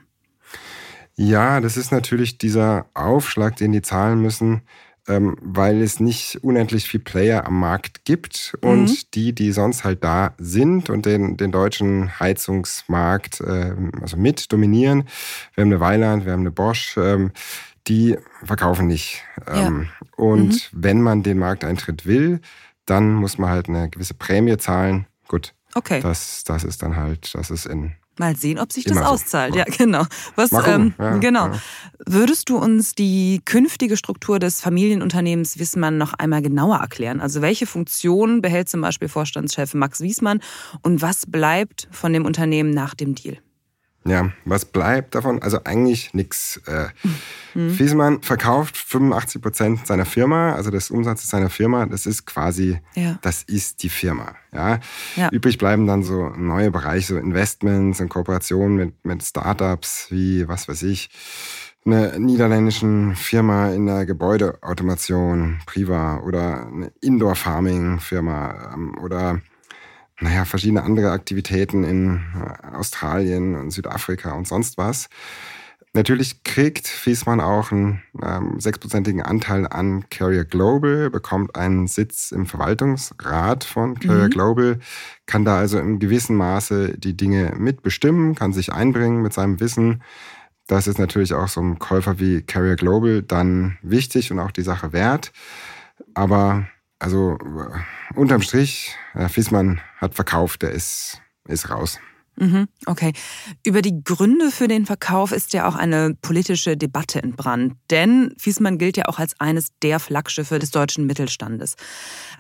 Ja, 1.16 1.60
das 1.60 1.76
ist 1.76 1.92
natürlich 1.92 2.38
dieser 2.38 2.86
Aufschlag, 2.94 3.56
den 3.56 3.72
die 3.72 3.82
zahlen 3.82 4.22
müssen, 4.22 4.62
ähm, 5.08 5.36
weil 5.42 5.82
es 5.82 6.00
nicht 6.00 6.40
unendlich 6.44 6.88
viel 6.88 7.00
Player 7.00 7.46
am 7.46 7.60
Markt 7.60 8.06
gibt 8.06 8.56
und 8.62 8.90
mhm. 8.90 8.98
die, 9.14 9.34
die 9.34 9.52
sonst 9.52 9.84
halt 9.84 10.04
da 10.04 10.34
sind 10.38 10.90
und 10.90 11.06
den, 11.06 11.36
den 11.38 11.52
deutschen 11.52 12.20
Heizungsmarkt 12.20 13.42
äh, 13.42 13.76
also 14.02 14.18
mit 14.18 14.52
dominieren. 14.52 15.08
Wir 15.56 15.64
haben 15.64 15.72
eine 15.72 15.80
Weiland, 15.80 16.26
wir 16.26 16.32
haben 16.32 16.42
eine 16.42 16.52
Bosch, 16.52 16.96
ähm, 16.98 17.32
die 17.88 18.18
verkaufen 18.44 18.88
nicht. 18.88 19.24
Ähm, 19.48 19.88
ja. 19.90 20.08
Und 20.16 20.54
mhm. 20.54 20.60
wenn 20.72 21.02
man 21.02 21.24
den 21.24 21.38
Markteintritt 21.38 22.06
will, 22.06 22.40
dann 22.86 23.14
muss 23.14 23.38
man 23.38 23.50
halt 23.50 23.70
eine 23.70 23.90
gewisse 23.90 24.14
Prämie 24.14 24.58
zahlen. 24.58 25.06
Gut. 25.28 25.54
Okay. 25.76 26.02
Das, 26.02 26.44
das 26.44 26.64
ist 26.64 26.82
dann 26.82 26.96
halt, 26.96 27.34
das 27.34 27.50
ist 27.50 27.66
in 27.66 27.96
Mal 28.20 28.36
sehen, 28.36 28.60
ob 28.60 28.72
sich 28.72 28.84
das 28.84 28.98
Immer 28.98 29.10
auszahlt. 29.10 29.54
So. 29.54 29.60
Ja, 29.60 29.66
genau. 29.66 30.06
Was, 30.36 30.52
ähm, 30.68 30.94
ja, 31.00 31.18
genau. 31.18 31.48
Ja. 31.48 31.62
Würdest 32.06 32.48
du 32.50 32.58
uns 32.58 32.94
die 32.94 33.42
künftige 33.44 33.98
Struktur 33.98 34.38
des 34.38 34.62
Familienunternehmens 34.62 35.58
Wissmann 35.58 35.98
noch 35.98 36.14
einmal 36.14 36.44
genauer 36.44 36.78
erklären? 36.78 37.22
Also 37.22 37.42
welche 37.42 37.66
Funktion 37.66 38.44
behält 38.44 38.70
zum 38.70 38.82
Beispiel 38.82 39.08
Vorstandschef 39.08 39.74
Max 39.74 40.00
Wiesmann 40.02 40.42
und 40.84 41.02
was 41.02 41.26
bleibt 41.26 41.88
von 41.90 42.14
dem 42.14 42.26
Unternehmen 42.26 42.70
nach 42.70 42.94
dem 42.94 43.16
Deal? 43.16 43.40
Ja, 44.06 44.32
was 44.44 44.66
bleibt 44.66 45.16
davon? 45.16 45.42
Also 45.42 45.64
eigentlich 45.64 46.14
nichts. 46.14 46.62
Äh, 46.68 46.88
mhm. 47.54 47.72
Fiesmann 47.72 48.22
verkauft 48.22 48.76
85 48.78 49.42
Prozent 49.42 49.88
seiner 49.88 50.06
Firma, 50.06 50.56
also 50.56 50.72
des 50.72 50.92
Umsatzes 50.92 51.30
seiner 51.30 51.50
Firma. 51.50 51.86
Das 51.86 52.06
ist 52.06 52.26
quasi, 52.26 52.80
ja. 52.96 53.18
das 53.22 53.44
ist 53.44 53.82
die 53.82 53.90
Firma. 53.90 54.36
Ja? 54.54 54.80
ja? 55.16 55.30
Übrig 55.30 55.58
bleiben 55.58 55.88
dann 55.88 56.04
so 56.04 56.30
neue 56.30 56.70
Bereiche, 56.70 57.14
so 57.14 57.18
Investments 57.18 58.02
und 58.02 58.10
Kooperationen 58.10 58.76
mit, 58.76 59.06
mit 59.06 59.24
Startups 59.24 60.08
wie, 60.10 60.48
was 60.50 60.68
weiß 60.68 60.84
ich, 60.84 61.10
eine 61.86 62.20
niederländischen 62.20 63.16
Firma 63.16 63.70
in 63.70 63.86
der 63.86 64.06
Gebäudeautomation, 64.06 65.60
Priva, 65.66 66.20
oder 66.20 66.68
eine 66.68 66.92
Indoor-Farming-Firma 67.02 68.74
ähm, 68.74 68.98
oder 69.00 69.42
naja, 70.24 70.46
verschiedene 70.46 70.84
andere 70.84 71.12
Aktivitäten 71.12 71.84
in 71.84 72.22
äh, 72.36 72.76
Australien 72.76 73.56
und 73.56 73.72
Südafrika 73.72 74.32
und 74.32 74.48
sonst 74.48 74.78
was. 74.78 75.10
Natürlich 75.96 76.44
kriegt 76.44 76.88
Fiesmann 76.88 77.40
auch 77.40 77.72
einen 77.72 78.02
ähm, 78.24 78.60
sechsprozentigen 78.60 79.22
Anteil 79.22 79.68
an 79.68 80.10
Carrier 80.10 80.44
Global, 80.44 81.12
bekommt 81.12 81.56
einen 81.56 81.88
Sitz 81.88 82.32
im 82.32 82.48
Verwaltungsrat 82.48 83.64
von 83.64 84.00
Carrier 84.00 84.26
mhm. 84.26 84.32
Global, 84.32 84.80
kann 85.28 85.46
da 85.46 85.60
also 85.60 85.78
in 85.78 86.00
gewissem 86.00 86.36
Maße 86.38 86.98
die 86.98 87.16
Dinge 87.16 87.54
mitbestimmen, 87.56 88.34
kann 88.34 88.54
sich 88.54 88.74
einbringen 88.74 89.22
mit 89.22 89.34
seinem 89.34 89.60
Wissen. 89.60 90.02
Das 90.66 90.88
ist 90.88 90.98
natürlich 90.98 91.34
auch 91.34 91.48
so 91.48 91.62
einem 91.62 91.78
Käufer 91.78 92.20
wie 92.20 92.42
Carrier 92.42 92.76
Global 92.76 93.22
dann 93.22 93.78
wichtig 93.84 94.32
und 94.32 94.40
auch 94.40 94.52
die 94.52 94.64
Sache 94.64 94.94
wert. 94.94 95.32
Aber 96.16 96.66
also 97.04 97.38
äh, 97.38 98.16
unterm 98.18 98.42
Strich, 98.42 98.96
äh, 99.14 99.28
Fiesmann 99.28 99.82
hat 99.98 100.16
verkauft, 100.16 100.62
der 100.62 100.72
ist, 100.72 101.22
ist 101.46 101.70
raus. 101.70 102.00
Mhm, 102.36 102.68
okay. 102.88 103.14
Über 103.64 103.84
die 103.84 104.04
Gründe 104.04 104.50
für 104.50 104.68
den 104.68 104.88
Verkauf 104.88 105.32
ist 105.32 105.54
ja 105.54 105.68
auch 105.68 105.76
eine 105.76 106.16
politische 106.20 106.76
Debatte 106.76 107.22
entbrannt. 107.22 107.76
Denn 107.92 108.34
Fiesmann 108.40 108.80
gilt 108.80 108.98
ja 108.98 109.06
auch 109.08 109.20
als 109.20 109.40
eines 109.40 109.68
der 109.84 110.00
Flaggschiffe 110.00 110.58
des 110.58 110.72
deutschen 110.72 111.06
Mittelstandes. 111.06 111.76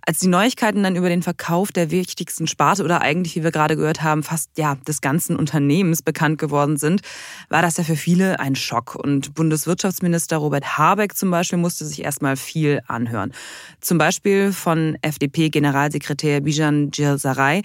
Als 0.05 0.19
die 0.19 0.27
Neuigkeiten 0.27 0.81
dann 0.81 0.95
über 0.95 1.09
den 1.09 1.21
Verkauf 1.21 1.71
der 1.71 1.91
wichtigsten 1.91 2.47
Sparte 2.47 2.83
oder 2.83 3.01
eigentlich, 3.01 3.35
wie 3.35 3.43
wir 3.43 3.51
gerade 3.51 3.75
gehört 3.75 4.01
haben, 4.01 4.23
fast 4.23 4.57
ja 4.57 4.75
des 4.87 4.99
ganzen 5.01 5.35
Unternehmens 5.35 6.01
bekannt 6.01 6.39
geworden 6.39 6.77
sind, 6.77 7.01
war 7.49 7.61
das 7.61 7.77
ja 7.77 7.83
für 7.83 7.95
viele 7.95 8.39
ein 8.39 8.55
Schock. 8.55 8.95
Und 8.95 9.35
Bundeswirtschaftsminister 9.35 10.37
Robert 10.37 10.77
Habeck 10.77 11.15
zum 11.15 11.29
Beispiel 11.29 11.59
musste 11.59 11.85
sich 11.85 12.03
erstmal 12.03 12.35
viel 12.35 12.81
anhören. 12.87 13.31
Zum 13.79 13.99
Beispiel 13.99 14.53
von 14.53 14.97
FDP-Generalsekretär 15.01 16.41
Bijan 16.41 16.89
Djirsaray. 16.89 17.61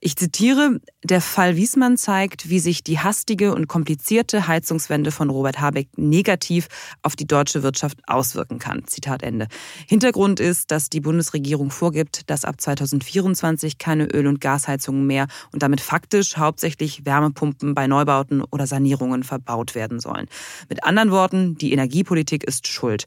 Ich 0.00 0.16
zitiere, 0.16 0.80
der 1.04 1.20
Fall 1.20 1.56
Wiesmann 1.56 1.96
zeigt, 1.96 2.48
wie 2.48 2.60
sich 2.60 2.84
die 2.84 3.00
hastige 3.00 3.54
und 3.54 3.66
komplizierte 3.66 4.46
Heizungswende 4.46 5.10
von 5.10 5.30
Robert 5.30 5.60
Habeck 5.60 5.88
negativ 5.96 6.68
auf 7.02 7.16
die 7.16 7.26
deutsche 7.26 7.64
Wirtschaft 7.64 7.98
auswirken 8.06 8.60
kann. 8.60 8.86
Zitat 8.86 9.22
Ende. 9.22 9.48
Hintergrund 9.88 10.38
ist, 10.38 10.70
dass 10.70 10.90
die 10.90 11.00
Bundesregierung 11.00 11.70
vorgibt, 11.70 12.30
dass 12.30 12.44
ab 12.44 12.60
2024 12.60 13.78
keine 13.78 14.06
Öl- 14.06 14.28
und 14.28 14.40
Gasheizungen 14.40 15.06
mehr 15.06 15.26
und 15.52 15.62
damit 15.62 15.80
faktisch 15.80 16.36
hauptsächlich 16.36 17.04
Wärmepumpen 17.04 17.74
bei 17.74 17.88
Neubauten 17.88 18.42
oder 18.42 18.68
Sanierungen 18.68 19.24
verbaut 19.24 19.74
werden 19.74 19.98
sollen. 19.98 20.28
Mit 20.68 20.84
anderen 20.84 21.10
Worten, 21.10 21.56
die 21.56 21.72
Energiepolitik 21.72 22.44
ist 22.44 22.68
schuld. 22.68 23.06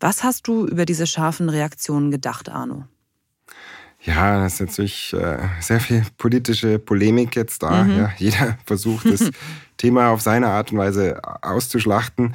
Was 0.00 0.24
hast 0.24 0.48
du 0.48 0.66
über 0.66 0.86
diese 0.86 1.06
scharfen 1.06 1.50
Reaktionen 1.50 2.10
gedacht, 2.10 2.48
Arno? 2.48 2.84
Ja, 4.04 4.42
das 4.42 4.54
ist 4.54 4.60
natürlich 4.60 5.12
äh, 5.14 5.38
sehr 5.60 5.80
viel 5.80 6.04
politische 6.18 6.78
Polemik 6.78 7.36
jetzt 7.36 7.62
da. 7.62 7.84
Mhm. 7.84 7.96
Ja, 7.96 8.12
jeder 8.18 8.58
versucht, 8.66 9.06
das 9.10 9.30
Thema 9.76 10.10
auf 10.10 10.20
seine 10.20 10.48
Art 10.48 10.72
und 10.72 10.78
Weise 10.78 11.20
auszuschlachten. 11.42 12.34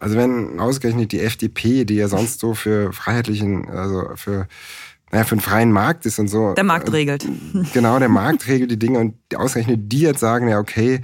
Also 0.00 0.16
wenn 0.16 0.60
ausgerechnet 0.60 1.12
die 1.12 1.20
FDP, 1.20 1.84
die 1.84 1.96
ja 1.96 2.08
sonst 2.08 2.40
so 2.40 2.54
für 2.54 2.92
freiheitlichen, 2.92 3.68
also 3.68 4.10
für 4.14 4.46
naja, 5.10 5.24
für 5.24 5.32
einen 5.32 5.40
freien 5.40 5.72
Markt 5.72 6.04
ist 6.04 6.18
und 6.18 6.28
so. 6.28 6.52
Der 6.54 6.64
Markt 6.64 6.92
regelt. 6.92 7.26
Genau, 7.72 7.98
der 7.98 8.10
Markt 8.10 8.46
regelt 8.46 8.70
die 8.70 8.78
Dinge 8.78 8.98
und 8.98 9.14
ausgerechnet 9.34 9.90
die 9.90 10.00
jetzt 10.00 10.20
sagen, 10.20 10.48
ja, 10.48 10.58
okay, 10.58 11.00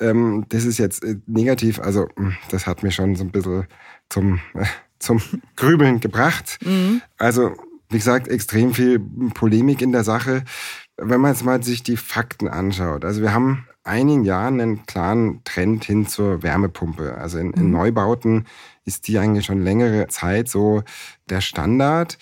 ähm, 0.00 0.46
das 0.50 0.64
ist 0.64 0.78
jetzt 0.78 1.02
äh, 1.02 1.16
negativ. 1.26 1.80
Also, 1.80 2.08
hm, 2.16 2.36
das 2.50 2.66
hat 2.66 2.82
mich 2.82 2.94
schon 2.94 3.16
so 3.16 3.24
ein 3.24 3.30
bisschen 3.30 3.66
zum, 4.08 4.40
äh, 4.54 4.64
zum 5.00 5.20
Grübeln 5.56 5.98
gebracht. 5.98 6.58
Mhm. 6.64 7.02
Also, 7.16 7.56
wie 7.90 7.98
gesagt, 7.98 8.28
extrem 8.28 8.74
viel 8.74 9.00
Polemik 9.34 9.82
in 9.82 9.92
der 9.92 10.04
Sache. 10.04 10.44
Wenn 10.96 11.20
man 11.20 11.32
jetzt 11.32 11.44
mal 11.44 11.62
sich 11.62 11.82
die 11.82 11.96
Fakten 11.96 12.48
anschaut, 12.48 13.04
also 13.04 13.22
wir 13.22 13.32
haben 13.32 13.66
einigen 13.84 14.24
Jahren 14.24 14.60
einen 14.60 14.86
klaren 14.86 15.42
Trend 15.44 15.84
hin 15.84 16.06
zur 16.06 16.42
Wärmepumpe. 16.42 17.16
Also 17.16 17.38
in, 17.38 17.52
in 17.52 17.66
mhm. 17.66 17.72
Neubauten 17.72 18.46
ist 18.84 19.08
die 19.08 19.18
eigentlich 19.18 19.46
schon 19.46 19.62
längere 19.62 20.06
Zeit 20.08 20.48
so 20.48 20.82
der 21.28 21.40
Standard. 21.40 22.18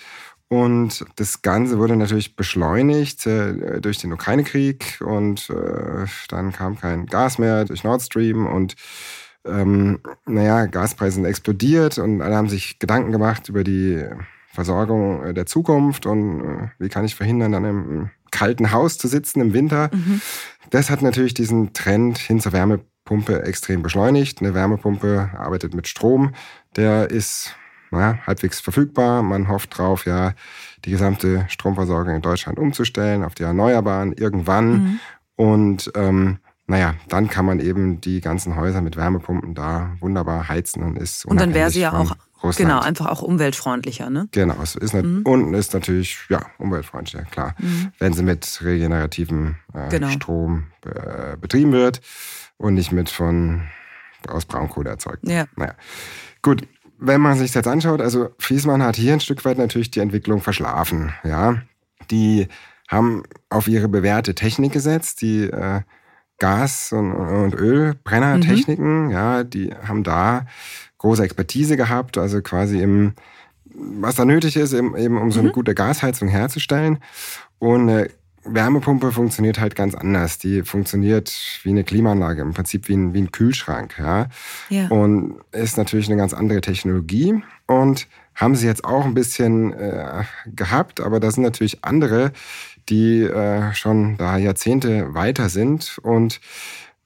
Und 0.49 1.05
das 1.17 1.43
Ganze 1.43 1.79
wurde 1.79 1.97
natürlich 1.97 2.37
beschleunigt 2.37 3.27
äh, 3.27 3.81
durch 3.81 3.99
den 3.99 4.13
Ukraine-Krieg 4.13 5.01
und 5.05 5.51
äh, 5.51 6.07
dann 6.29 6.53
kam 6.53 6.79
kein 6.79 7.07
Gas 7.07 7.39
mehr 7.39 7.65
durch 7.65 7.83
Nord 7.83 8.03
Stream 8.03 8.47
und 8.47 8.77
ähm, 9.45 9.99
naja, 10.25 10.67
Gaspreise 10.67 11.17
sind 11.17 11.25
explodiert 11.25 11.99
und 11.99 12.23
alle 12.23 12.37
haben 12.37 12.49
sich 12.49 12.79
Gedanken 12.79 13.11
gemacht 13.11 13.49
über 13.49 13.65
die 13.65 14.05
Versorgung 14.57 15.23
äh, 15.23 15.35
der 15.35 15.47
Zukunft 15.47 16.07
und 16.07 16.41
äh, 16.41 16.69
wie 16.79 16.89
kann 16.89 17.05
ich 17.05 17.15
verhindern, 17.15 17.53
dann 17.53 17.65
im 17.65 18.11
kalten 18.33 18.73
Haus 18.73 18.99
zu 18.99 19.07
sitzen 19.07 19.41
im 19.41 19.53
Winter. 19.53 19.91
Mhm. 19.93 20.21
Das 20.71 20.91
hat 20.91 21.03
natürlich 21.03 21.35
diesen 21.35 21.73
Trend 21.75 22.19
hin 22.19 22.41
zur 22.41 22.53
Wärmepumpe 22.53 23.43
extrem 23.45 23.83
beschleunigt. 23.83 24.41
Eine 24.41 24.55
Wärmepumpe 24.55 25.31
arbeitet 25.37 25.75
mit 25.75 25.87
Strom, 25.87 26.35
der 26.75 27.11
ist 27.11 27.55
naja, 27.91 28.19
halbwegs 28.27 28.59
verfügbar. 28.61 29.23
Man 29.23 29.49
hofft 29.49 29.79
drauf, 29.79 30.07
ja, 30.07 30.33
die 30.85 30.91
gesamte 30.91 31.45
Stromversorgung 31.49 32.17
in 32.17 32.23
Deutschland 32.23 32.59
umzustellen 32.59 33.23
auf 33.23 33.35
die 33.35 33.45
Erneuerbaren 33.45 34.13
irgendwann. 34.13 34.73
Mhm. 34.73 35.01
Und 35.37 35.93
ähm, 35.95 36.39
naja, 36.67 36.95
dann 37.09 37.29
kann 37.29 37.45
man 37.45 37.61
eben 37.61 38.01
die 38.01 38.21
ganzen 38.21 38.57
Häuser 38.57 38.81
mit 38.81 38.97
Wärmepumpen 38.97 39.55
da 39.55 39.93
wunderbar 40.01 40.49
heizen 40.49 40.83
und 40.83 40.99
ist 40.99 41.25
Und 41.27 41.41
dann 41.41 41.55
wäre 41.55 41.71
sie 41.71 41.81
ja 41.81 41.93
auch 41.93 42.17
Russland. 42.47 42.71
Genau, 42.71 42.81
einfach 42.81 43.07
auch 43.07 43.23
umweltfreundlicher, 43.23 44.11
ne? 44.11 44.29
Genau, 44.33 44.57
es 44.63 44.75
ist 44.75 44.95
mhm. 44.95 45.23
unten 45.25 45.55
ist 45.55 45.75
natürlich 45.75 46.19
ja 46.29 46.41
umweltfreundlicher, 46.59 47.25
klar, 47.25 47.55
mhm. 47.59 47.93
wenn 47.99 48.13
sie 48.13 48.23
mit 48.23 48.61
regenerativem 48.63 49.57
äh, 49.75 49.89
genau. 49.89 50.09
Strom 50.11 50.65
äh, 50.85 51.37
betrieben 51.37 51.73
wird 51.73 52.01
und 52.57 52.75
nicht 52.75 52.93
mit 52.93 53.11
von 53.11 53.63
aus 54.29 54.45
Braunkohle 54.45 54.91
erzeugt. 54.91 55.29
Ja. 55.29 55.45
Naja, 55.57 55.75
gut. 56.43 56.67
Wenn 56.99 57.21
man 57.21 57.37
sich 57.37 57.49
das 57.49 57.57
jetzt 57.57 57.69
anschaut, 57.69 58.01
also 58.01 58.31
Fiesmann 58.39 58.83
hat 58.83 58.97
hier 58.97 59.13
ein 59.13 59.21
Stück 59.21 59.45
weit 59.45 59.59
natürlich 59.59 59.91
die 59.91 60.01
Entwicklung 60.01 60.41
verschlafen. 60.41 61.13
Ja, 61.25 61.61
die 62.11 62.49
haben 62.89 63.23
auf 63.51 63.69
ihre 63.69 63.89
bewährte 63.89 64.35
Technik 64.35 64.73
gesetzt, 64.73 65.21
die 65.21 65.43
äh, 65.43 65.83
Gas- 66.39 66.93
und, 66.93 67.13
und 67.13 67.55
Ölbrennertechniken. 67.55 69.07
Mhm. 69.07 69.11
Ja, 69.11 69.45
die 69.45 69.75
haben 69.75 70.05
da 70.05 70.47
große 70.99 71.23
Expertise 71.23 71.77
gehabt, 71.77 72.19
also 72.19 72.41
quasi 72.43 72.81
im, 72.81 73.15
was 73.65 74.17
da 74.17 74.25
nötig 74.25 74.57
ist, 74.57 74.73
eben, 74.73 74.97
eben 74.97 75.19
um 75.19 75.33
so 75.33 75.41
eine 75.41 75.49
mhm. 75.49 75.55
gute 75.55 75.75
Gasheizung 75.75 76.29
herzustellen. 76.29 76.99
Und 77.59 77.89
eine 77.89 78.11
Wärmepumpe 78.45 79.13
funktioniert 79.13 79.59
halt 79.59 79.75
ganz 79.75 79.95
anders. 79.95 80.39
Die 80.39 80.63
funktioniert 80.63 81.61
wie 81.63 81.71
eine 81.71 81.85
Klimaanlage, 81.85 82.43
im 82.43 82.55
Prinzip 82.55 82.89
wie 82.89 82.97
ein, 82.97 83.13
wie 83.13 83.23
ein 83.23 83.33
Kühlschrank. 83.33 83.97
Ja? 83.99 84.29
ja. 84.69 84.89
Und 84.89 85.37
ist 85.53 85.77
natürlich 85.77 86.09
eine 86.09 86.17
ganz 86.17 86.33
andere 86.33 86.61
Technologie. 86.61 87.43
Und 87.67 88.07
haben 88.37 88.55
sie 88.55 88.67
jetzt 88.67 88.85
auch 88.85 89.05
ein 89.05 89.15
bisschen 89.15 89.73
äh, 89.73 90.25
gehabt, 90.55 91.01
aber 91.01 91.21
da 91.21 91.31
sind 91.31 91.43
natürlich 91.43 91.85
andere, 91.85 92.33
die 92.89 93.23
äh, 93.23 93.73
schon 93.73 94.17
da 94.19 94.37
Jahrzehnte 94.37 95.15
weiter 95.15 95.49
sind 95.49 95.99
und 96.03 96.41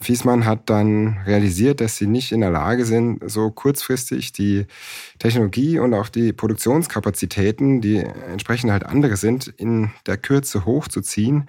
Fiesmann 0.03 0.47
hat 0.47 0.71
dann 0.71 1.19
realisiert, 1.27 1.81
dass 1.81 1.97
sie 1.97 2.07
nicht 2.07 2.33
in 2.33 2.41
der 2.41 2.51
Lage 2.51 2.87
sind, 2.87 3.23
so 3.31 3.51
kurzfristig 3.51 4.33
die 4.33 4.67
Technologie 5.19 5.79
und 5.79 5.93
auch 5.93 6.09
die 6.09 6.33
Produktionskapazitäten, 6.33 7.81
die 7.83 7.99
entsprechend 7.99 8.71
halt 8.73 8.85
andere 8.85 9.17
sind, 9.17 9.49
in 9.49 9.91
der 10.07 10.17
Kürze 10.17 10.65
hochzuziehen, 10.65 11.49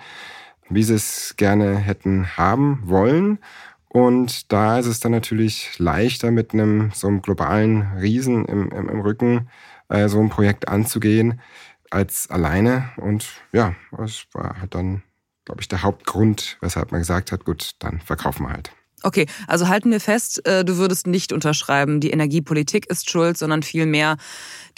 wie 0.69 0.83
sie 0.83 0.95
es 0.95 1.35
gerne 1.37 1.77
hätten 1.77 2.35
haben 2.35 2.81
wollen. 2.83 3.39
Und 3.87 4.51
da 4.51 4.79
ist 4.79 4.85
es 4.85 4.99
dann 4.99 5.11
natürlich 5.11 5.77
leichter, 5.79 6.31
mit 6.31 6.53
einem 6.53 6.91
so 6.93 7.07
einem 7.07 7.21
globalen 7.21 7.81
Riesen 7.99 8.45
im, 8.45 8.69
im, 8.69 8.89
im 8.89 8.99
Rücken 9.01 9.49
äh, 9.89 10.07
so 10.07 10.19
ein 10.19 10.29
Projekt 10.29 10.67
anzugehen, 10.67 11.41
als 11.89 12.29
alleine. 12.29 12.89
Und 12.97 13.29
ja, 13.51 13.75
es 14.03 14.25
war 14.33 14.59
halt 14.59 14.75
dann 14.75 15.03
glaube 15.51 15.61
ich, 15.61 15.67
der 15.67 15.83
Hauptgrund, 15.83 16.57
weshalb 16.61 16.93
man 16.93 17.01
gesagt 17.01 17.33
hat, 17.33 17.43
gut, 17.43 17.71
dann 17.79 17.99
verkaufen 17.99 18.45
wir 18.45 18.53
halt. 18.53 18.71
Okay, 19.03 19.25
also 19.47 19.67
halten 19.67 19.91
wir 19.91 19.99
fest, 19.99 20.47
äh, 20.47 20.63
du 20.63 20.77
würdest 20.77 21.07
nicht 21.07 21.33
unterschreiben, 21.33 21.99
die 21.99 22.11
Energiepolitik 22.11 22.89
ist 22.89 23.09
schuld, 23.09 23.37
sondern 23.37 23.61
vielmehr, 23.61 24.15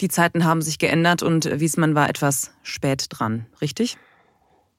die 0.00 0.08
Zeiten 0.08 0.44
haben 0.44 0.62
sich 0.62 0.78
geändert 0.78 1.22
und 1.22 1.60
Wiesmann 1.60 1.94
war 1.94 2.08
etwas 2.08 2.50
spät 2.64 3.06
dran, 3.10 3.46
richtig? 3.60 3.98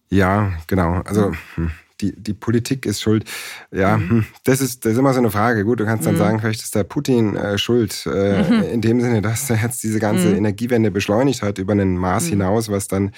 Ja, 0.10 0.52
genau. 0.68 1.02
Also 1.06 1.32
hm 1.56 1.72
die, 2.12 2.22
die 2.22 2.34
Politik 2.34 2.86
ist 2.86 3.02
schuld. 3.02 3.26
Ja, 3.72 3.98
mhm. 3.98 4.10
Hm, 4.10 4.26
das, 4.44 4.62
ist, 4.62 4.86
das 4.86 4.94
ist 4.94 4.98
immer 4.98 5.14
so 5.14 5.20
eine 5.20 5.32
Frage. 5.32 5.64
Gut, 5.64 5.80
du 5.80 5.86
kannst 5.86 6.06
dann 6.06 6.16
mhm. 6.16 6.20
sagen, 6.20 6.40
vielleicht 6.40 6.62
ist 6.62 6.76
der 6.76 6.84
Putin 6.84 7.36
äh, 7.36 7.58
schuld, 7.58 8.06
äh, 8.06 8.44
mhm. 8.44 8.64
in 8.64 8.82
dem 8.82 9.02
Sinne, 9.02 9.22
dass 9.22 9.50
er 9.50 9.58
jetzt 9.62 9.84
diese 9.84 10.00
ganze 10.00 10.30
mhm. 10.30 10.38
Energiewende 10.38 10.92
beschleunigt 10.92 11.42
hat 11.42 11.58
über 11.58 11.74
ein 11.74 11.98
Maß 11.98 12.26
mhm. 12.26 12.30
hinaus, 12.30 12.70
was 12.70 12.88
dann 12.88 13.12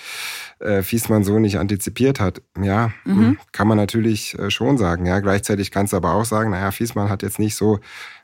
äh, 0.59 0.81
Fiesmann 0.81 1.23
so 1.23 1.39
nicht 1.39 1.59
antizipiert 1.59 2.19
hat. 2.19 2.41
Ja, 2.61 2.91
hm, 3.03 3.15
mhm. 3.15 3.37
kann 3.51 3.67
man 3.67 3.77
natürlich 3.77 4.37
äh, 4.39 4.49
schon 4.49 4.77
sagen. 4.77 5.05
Ja, 5.05 5.19
gleichzeitig 5.19 5.71
kannst 5.71 5.93
du 5.93 5.97
aber 5.97 6.13
auch 6.13 6.25
sagen, 6.25 6.51
naja, 6.51 6.71
Fiesmann 6.71 7.09
hat 7.09 7.23
jetzt 7.23 7.39
nicht 7.39 7.55
so 7.55 7.79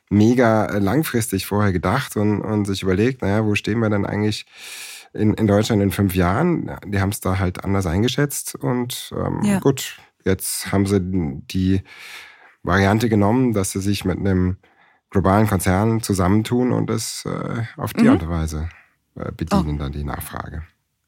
mega 0.10 0.65
äh, 0.65 0.79
langfristig 0.79 1.46
vorher 1.46 1.72
gedacht 1.72 2.15
und, 2.15 2.41
und 2.41 2.65
sich 2.65 2.84
überlegt, 2.84 3.22
naja, 3.22 3.46
wo 3.46 3.55
stehen 3.55 3.79
wir 3.79 3.89
denn 3.89 4.05
eigentlich 4.05 4.46
in, 5.13 5.34
in 5.34 5.48
Deutschland 5.48 5.82
in 5.82 5.91
fünf 5.91 6.15
Jahren? 6.15 6.72
Die 6.86 7.00
haben 7.00 7.10
es 7.10 7.20
da 7.20 7.39
halt 7.39 7.63
anders 7.63 7.86
eingeschätzt 7.86 8.55
und 8.55 9.13
ähm, 9.15 9.41
ja. 9.43 9.60
gut, 9.60 9.98
Jetzt 10.25 10.72
haben 10.72 10.86
sie 10.86 11.00
die 11.01 11.82
Variante 12.63 13.10
genommen, 13.10 13.53
dass 13.53 13.72
sie 13.72 13.82
sich 13.82 14.06
mit 14.06 14.18
einem 14.18 14.58
globalen 15.10 15.48
Konzern 15.48 16.01
zusammentun 16.01 16.72
und 16.72 16.89
es 16.89 17.25
äh, 17.25 17.63
auf 17.77 17.94
die 17.94 18.03
mhm. 18.03 18.10
Art 18.10 18.24
und 18.24 18.30
Weise 18.30 18.70
äh, 19.15 19.32
bedienen, 19.32 19.75
oh. 19.75 19.84
dann 19.84 19.92
die 19.92 20.03
Nachfrage. 20.03 20.63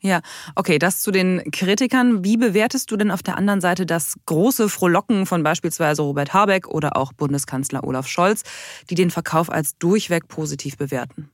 Ja, 0.05 0.21
okay, 0.53 0.77
das 0.77 1.01
zu 1.01 1.09
den 1.09 1.41
Kritikern. 1.51 2.23
Wie 2.23 2.37
bewertest 2.37 2.91
du 2.91 2.97
denn 2.97 3.09
auf 3.09 3.23
der 3.23 3.37
anderen 3.37 3.59
Seite 3.59 3.87
das 3.87 4.15
große 4.27 4.69
Frohlocken 4.69 5.25
von 5.25 5.41
beispielsweise 5.41 6.03
Robert 6.03 6.31
Habeck 6.31 6.67
oder 6.67 6.95
auch 6.95 7.11
Bundeskanzler 7.11 7.83
Olaf 7.83 8.07
Scholz, 8.07 8.43
die 8.91 8.95
den 8.95 9.09
Verkauf 9.09 9.49
als 9.49 9.79
durchweg 9.79 10.27
positiv 10.27 10.77
bewerten? 10.77 11.31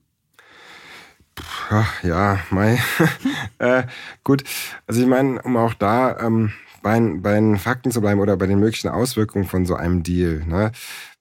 Ja, 1.70 1.88
ja, 2.04 2.40
Mai. 2.50 2.80
äh, 3.58 3.84
gut, 4.24 4.44
also 4.88 5.02
ich 5.02 5.08
meine, 5.08 5.42
um 5.42 5.58
auch 5.58 5.74
da 5.74 6.18
ähm, 6.20 6.54
bei, 6.82 7.00
bei 7.00 7.36
den 7.36 7.58
Fakten 7.58 7.92
zu 7.92 8.02
bleiben 8.02 8.20
oder 8.20 8.38
bei 8.38 8.48
den 8.48 8.60
möglichen 8.60 8.90
Auswirkungen 8.90 9.46
von 9.46 9.66
so 9.66 9.76
einem 9.76 10.04
Deal, 10.04 10.44
ne? 10.48 10.72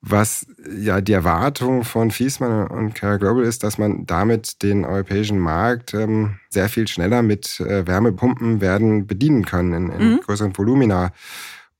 was 0.03 0.47
ja 0.79 1.01
die 1.01 1.13
Erwartung 1.13 1.85
von 1.85 2.11
Fiesmann 2.11 2.67
und 2.69 2.95
Cara 2.95 3.19
Global 3.19 3.45
ist, 3.45 3.63
dass 3.63 3.77
man 3.77 4.07
damit 4.07 4.63
den 4.63 4.85
europäischen 4.85 5.39
Markt 5.39 5.93
ähm, 5.93 6.37
sehr 6.49 6.71
viel 6.71 6.89
schneller 6.89 7.23
mit 7.23 7.61
äh, 7.61 7.87
Wärmepumpen 7.87 8.61
werden 8.63 9.07
bedienen 9.07 9.45
können 9.45 9.73
in, 9.75 9.91
in 9.91 10.13
mhm. 10.13 10.21
größeren 10.21 10.57
Volumina. 10.57 11.13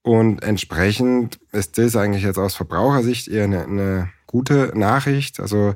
Und 0.03 0.43
entsprechend 0.43 1.39
ist 1.53 1.79
das 1.79 1.97
eigentlich 1.97 2.25
jetzt 2.25 2.39
aus 2.39 2.55
Verbrauchersicht 2.55 3.29
eher 3.29 3.45
eine, 3.45 3.65
eine 3.65 4.09
gute 4.27 4.73
Nachricht. 4.75 5.41
Also 5.41 5.75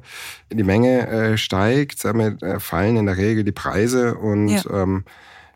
die 0.51 0.63
Menge 0.63 1.09
äh, 1.09 1.37
steigt, 1.39 2.05
damit 2.05 2.43
äh, 2.43 2.61
fallen 2.61 2.97
in 2.97 3.07
der 3.07 3.17
Regel 3.17 3.45
die 3.45 3.53
Preise 3.53 4.15
und 4.15 4.49
ja. 4.49 4.63
ähm, 4.71 5.05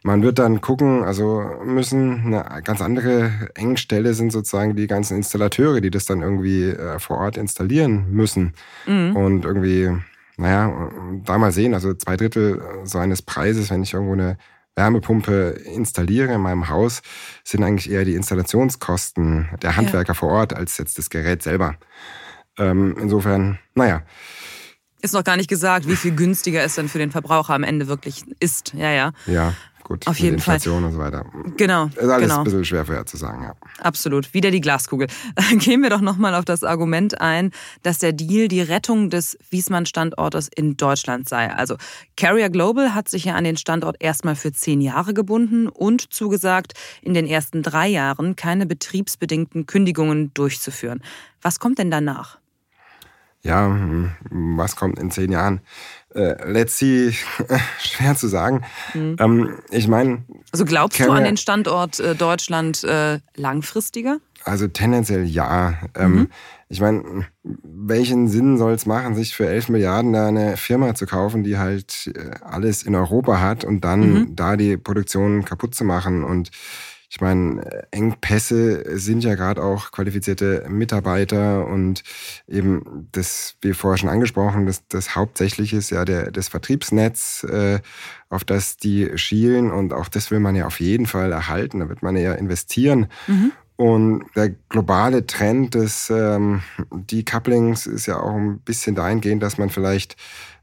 man 0.08 0.22
wird 0.22 0.38
dann 0.38 0.62
gucken, 0.62 1.04
also 1.04 1.44
müssen 1.62 2.34
eine 2.34 2.62
ganz 2.62 2.80
andere 2.80 3.50
Engstelle 3.54 4.14
sind 4.14 4.32
sozusagen 4.32 4.74
die 4.74 4.86
ganzen 4.86 5.18
Installateure, 5.18 5.82
die 5.82 5.90
das 5.90 6.06
dann 6.06 6.22
irgendwie 6.22 6.70
äh, 6.70 6.98
vor 6.98 7.18
Ort 7.18 7.36
installieren 7.36 8.10
müssen. 8.10 8.54
Mhm. 8.86 9.14
Und 9.14 9.44
irgendwie, 9.44 9.92
naja, 10.38 10.90
da 11.24 11.36
mal 11.36 11.52
sehen, 11.52 11.74
also 11.74 11.92
zwei 11.92 12.16
Drittel 12.16 12.62
so 12.84 12.96
eines 12.96 13.20
Preises, 13.20 13.70
wenn 13.70 13.82
ich 13.82 13.92
irgendwo 13.92 14.14
eine 14.14 14.38
Wärmepumpe 14.76 15.60
installiere 15.74 16.32
in 16.32 16.40
meinem 16.40 16.70
Haus, 16.70 17.02
sind 17.44 17.62
eigentlich 17.62 17.90
eher 17.90 18.06
die 18.06 18.14
Installationskosten 18.14 19.50
der 19.60 19.76
Handwerker 19.76 20.12
ja. 20.12 20.14
vor 20.14 20.30
Ort 20.30 20.54
als 20.54 20.78
jetzt 20.78 20.96
das 20.96 21.10
Gerät 21.10 21.42
selber. 21.42 21.76
Ähm, 22.56 22.96
insofern, 22.98 23.58
naja. 23.74 24.02
Ist 25.02 25.12
noch 25.12 25.22
gar 25.22 25.36
nicht 25.36 25.50
gesagt, 25.50 25.86
wie 25.86 25.96
viel 25.96 26.16
günstiger 26.16 26.64
es 26.64 26.76
dann 26.76 26.88
für 26.88 26.98
den 26.98 27.10
Verbraucher 27.10 27.52
am 27.52 27.62
Ende 27.62 27.88
wirklich 27.88 28.24
ist. 28.40 28.72
Ja, 28.72 28.90
ja. 28.90 29.12
Ja 29.26 29.52
gut. 29.88 30.06
Auf 30.06 30.18
jeden 30.20 30.34
Inflation 30.34 30.82
Fall. 30.82 30.84
und 30.84 30.92
so 30.92 30.98
weiter. 30.98 31.24
Genau. 31.56 31.86
Ist 31.86 31.98
alles 31.98 32.28
genau. 32.28 32.38
ein 32.38 32.44
bisschen 32.44 32.64
schwer 32.64 32.84
vorherzusagen, 32.84 33.42
ja. 33.42 33.54
Absolut. 33.80 34.32
Wieder 34.34 34.50
die 34.50 34.60
Glaskugel. 34.60 35.08
Gehen 35.58 35.82
wir 35.82 35.90
doch 35.90 36.00
nochmal 36.00 36.34
auf 36.34 36.44
das 36.44 36.62
Argument 36.62 37.20
ein, 37.20 37.50
dass 37.82 37.98
der 37.98 38.12
Deal 38.12 38.48
die 38.48 38.60
Rettung 38.60 39.10
des 39.10 39.36
Wiesmann-Standortes 39.50 40.48
in 40.54 40.76
Deutschland 40.76 41.28
sei. 41.28 41.52
Also 41.52 41.76
Carrier 42.16 42.50
Global 42.50 42.94
hat 42.94 43.08
sich 43.08 43.24
ja 43.24 43.34
an 43.34 43.44
den 43.44 43.56
Standort 43.56 43.96
erstmal 43.98 44.36
für 44.36 44.52
zehn 44.52 44.80
Jahre 44.80 45.14
gebunden 45.14 45.68
und 45.68 46.12
zugesagt, 46.12 46.74
in 47.02 47.14
den 47.14 47.26
ersten 47.26 47.62
drei 47.62 47.88
Jahren 47.88 48.36
keine 48.36 48.66
betriebsbedingten 48.66 49.66
Kündigungen 49.66 50.32
durchzuführen. 50.34 51.02
Was 51.42 51.58
kommt 51.58 51.78
denn 51.78 51.90
danach? 51.90 52.38
Ja, 53.42 53.66
hm, 53.66 54.10
was 54.30 54.76
kommt 54.76 54.98
in 54.98 55.10
zehn 55.10 55.32
Jahren? 55.32 55.60
Äh, 56.18 56.50
let's 56.50 56.78
see, 56.78 57.12
schwer 57.80 58.16
zu 58.16 58.26
sagen. 58.26 58.64
Mhm. 58.92 59.16
Ähm, 59.20 59.58
ich 59.70 59.86
meine. 59.86 60.24
Also 60.50 60.64
glaubst 60.64 60.98
du 60.98 61.10
an 61.10 61.24
den 61.24 61.36
Standort 61.36 62.00
äh, 62.00 62.14
Deutschland 62.14 62.82
äh, 62.82 63.20
langfristiger? 63.36 64.18
Also 64.44 64.66
tendenziell 64.66 65.24
ja. 65.24 65.78
Ähm, 65.94 66.12
mhm. 66.12 66.28
Ich 66.68 66.80
meine, 66.80 67.26
welchen 67.44 68.28
Sinn 68.28 68.58
soll 68.58 68.72
es 68.72 68.84
machen, 68.84 69.14
sich 69.14 69.34
für 69.34 69.48
11 69.48 69.68
Milliarden 69.68 70.12
da 70.12 70.28
eine 70.28 70.56
Firma 70.56 70.94
zu 70.94 71.06
kaufen, 71.06 71.44
die 71.44 71.56
halt 71.56 72.10
äh, 72.14 72.30
alles 72.42 72.82
in 72.82 72.94
Europa 72.94 73.40
hat 73.40 73.64
und 73.64 73.84
dann 73.84 74.12
mhm. 74.12 74.36
da 74.36 74.56
die 74.56 74.76
Produktion 74.76 75.44
kaputt 75.44 75.74
zu 75.74 75.84
machen 75.84 76.24
und 76.24 76.50
ich 77.10 77.20
meine, 77.22 77.86
Engpässe 77.90 78.98
sind 78.98 79.24
ja 79.24 79.34
gerade 79.34 79.62
auch 79.62 79.92
qualifizierte 79.92 80.66
Mitarbeiter 80.68 81.66
und 81.66 82.02
eben 82.46 83.08
das, 83.12 83.56
wie 83.62 83.72
vorher 83.72 83.96
schon 83.96 84.10
angesprochen, 84.10 84.66
das, 84.66 84.86
das 84.88 85.16
Hauptsächliche 85.16 85.76
ist 85.76 85.90
ja 85.90 86.04
der, 86.04 86.30
das 86.30 86.48
Vertriebsnetz, 86.48 87.44
äh, 87.44 87.80
auf 88.28 88.44
das 88.44 88.76
die 88.76 89.16
schielen 89.16 89.70
und 89.70 89.94
auch 89.94 90.08
das 90.08 90.30
will 90.30 90.40
man 90.40 90.54
ja 90.54 90.66
auf 90.66 90.80
jeden 90.80 91.06
Fall 91.06 91.32
erhalten, 91.32 91.80
da 91.80 91.88
wird 91.88 92.02
man 92.02 92.16
ja 92.16 92.34
investieren. 92.34 93.06
Mhm. 93.26 93.52
Und 93.76 94.24
der 94.34 94.50
globale 94.68 95.24
Trend 95.24 95.76
des 95.76 96.10
ähm, 96.10 96.62
Decouplings 96.90 97.86
ist 97.86 98.06
ja 98.06 98.18
auch 98.18 98.34
ein 98.34 98.58
bisschen 98.58 98.96
dahingehend, 98.96 99.40
dass 99.40 99.56
man 99.56 99.70
vielleicht 99.70 100.16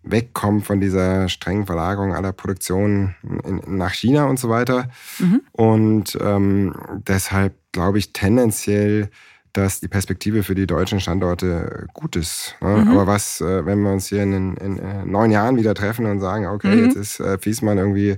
wegkommt 0.06 0.66
von 0.66 0.80
dieser 0.80 1.30
strengen 1.30 1.66
Verlagerung 1.66 2.14
aller 2.14 2.32
Produktion 2.32 3.16
in, 3.44 3.62
nach 3.78 3.94
China 3.94 4.26
und 4.26 4.40
so 4.40 4.50
weiter. 4.50 4.90
Mhm. 5.20 5.42
Und 5.52 6.18
ähm, 6.22 6.76
deshalb 7.08 7.56
glaube 7.72 7.98
ich 7.98 8.14
tendenziell, 8.14 9.10
dass 9.56 9.80
die 9.80 9.88
Perspektive 9.88 10.44
für 10.44 10.54
die 10.54 10.68
deutschen 10.68 11.00
Standorte 11.00 11.88
gut 11.94 12.16
ist. 12.16 12.56
Ne? 12.62 12.78
Mhm. 12.78 12.88
Aber 12.90 13.08
was, 13.08 13.42
äh, 13.42 13.66
wenn 13.66 13.82
wir 13.82 13.92
uns 13.92 14.08
hier 14.08 14.24
in, 14.24 14.34
in, 14.34 14.58
in, 14.58 14.80
äh, 14.80 15.06
neun 15.06 15.32
Jahren 15.32 15.56
wieder 15.56 15.74
treffen 15.74 16.06
und 16.06 16.20
sagen, 16.20 16.46
okay, 16.46 16.76
mhm. 16.76 16.86
jetzt 16.86 16.96
ist 16.96 17.20
äh, 17.20 17.38
Fiesmann 17.38 17.78
irgendwie, 17.78 18.18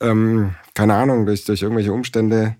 ähm, 0.00 0.54
keine 0.74 0.94
Ahnung, 0.94 1.24
durch, 1.24 1.44
durch 1.44 1.62
irgendwelche 1.62 1.92
Umstände 1.92 2.56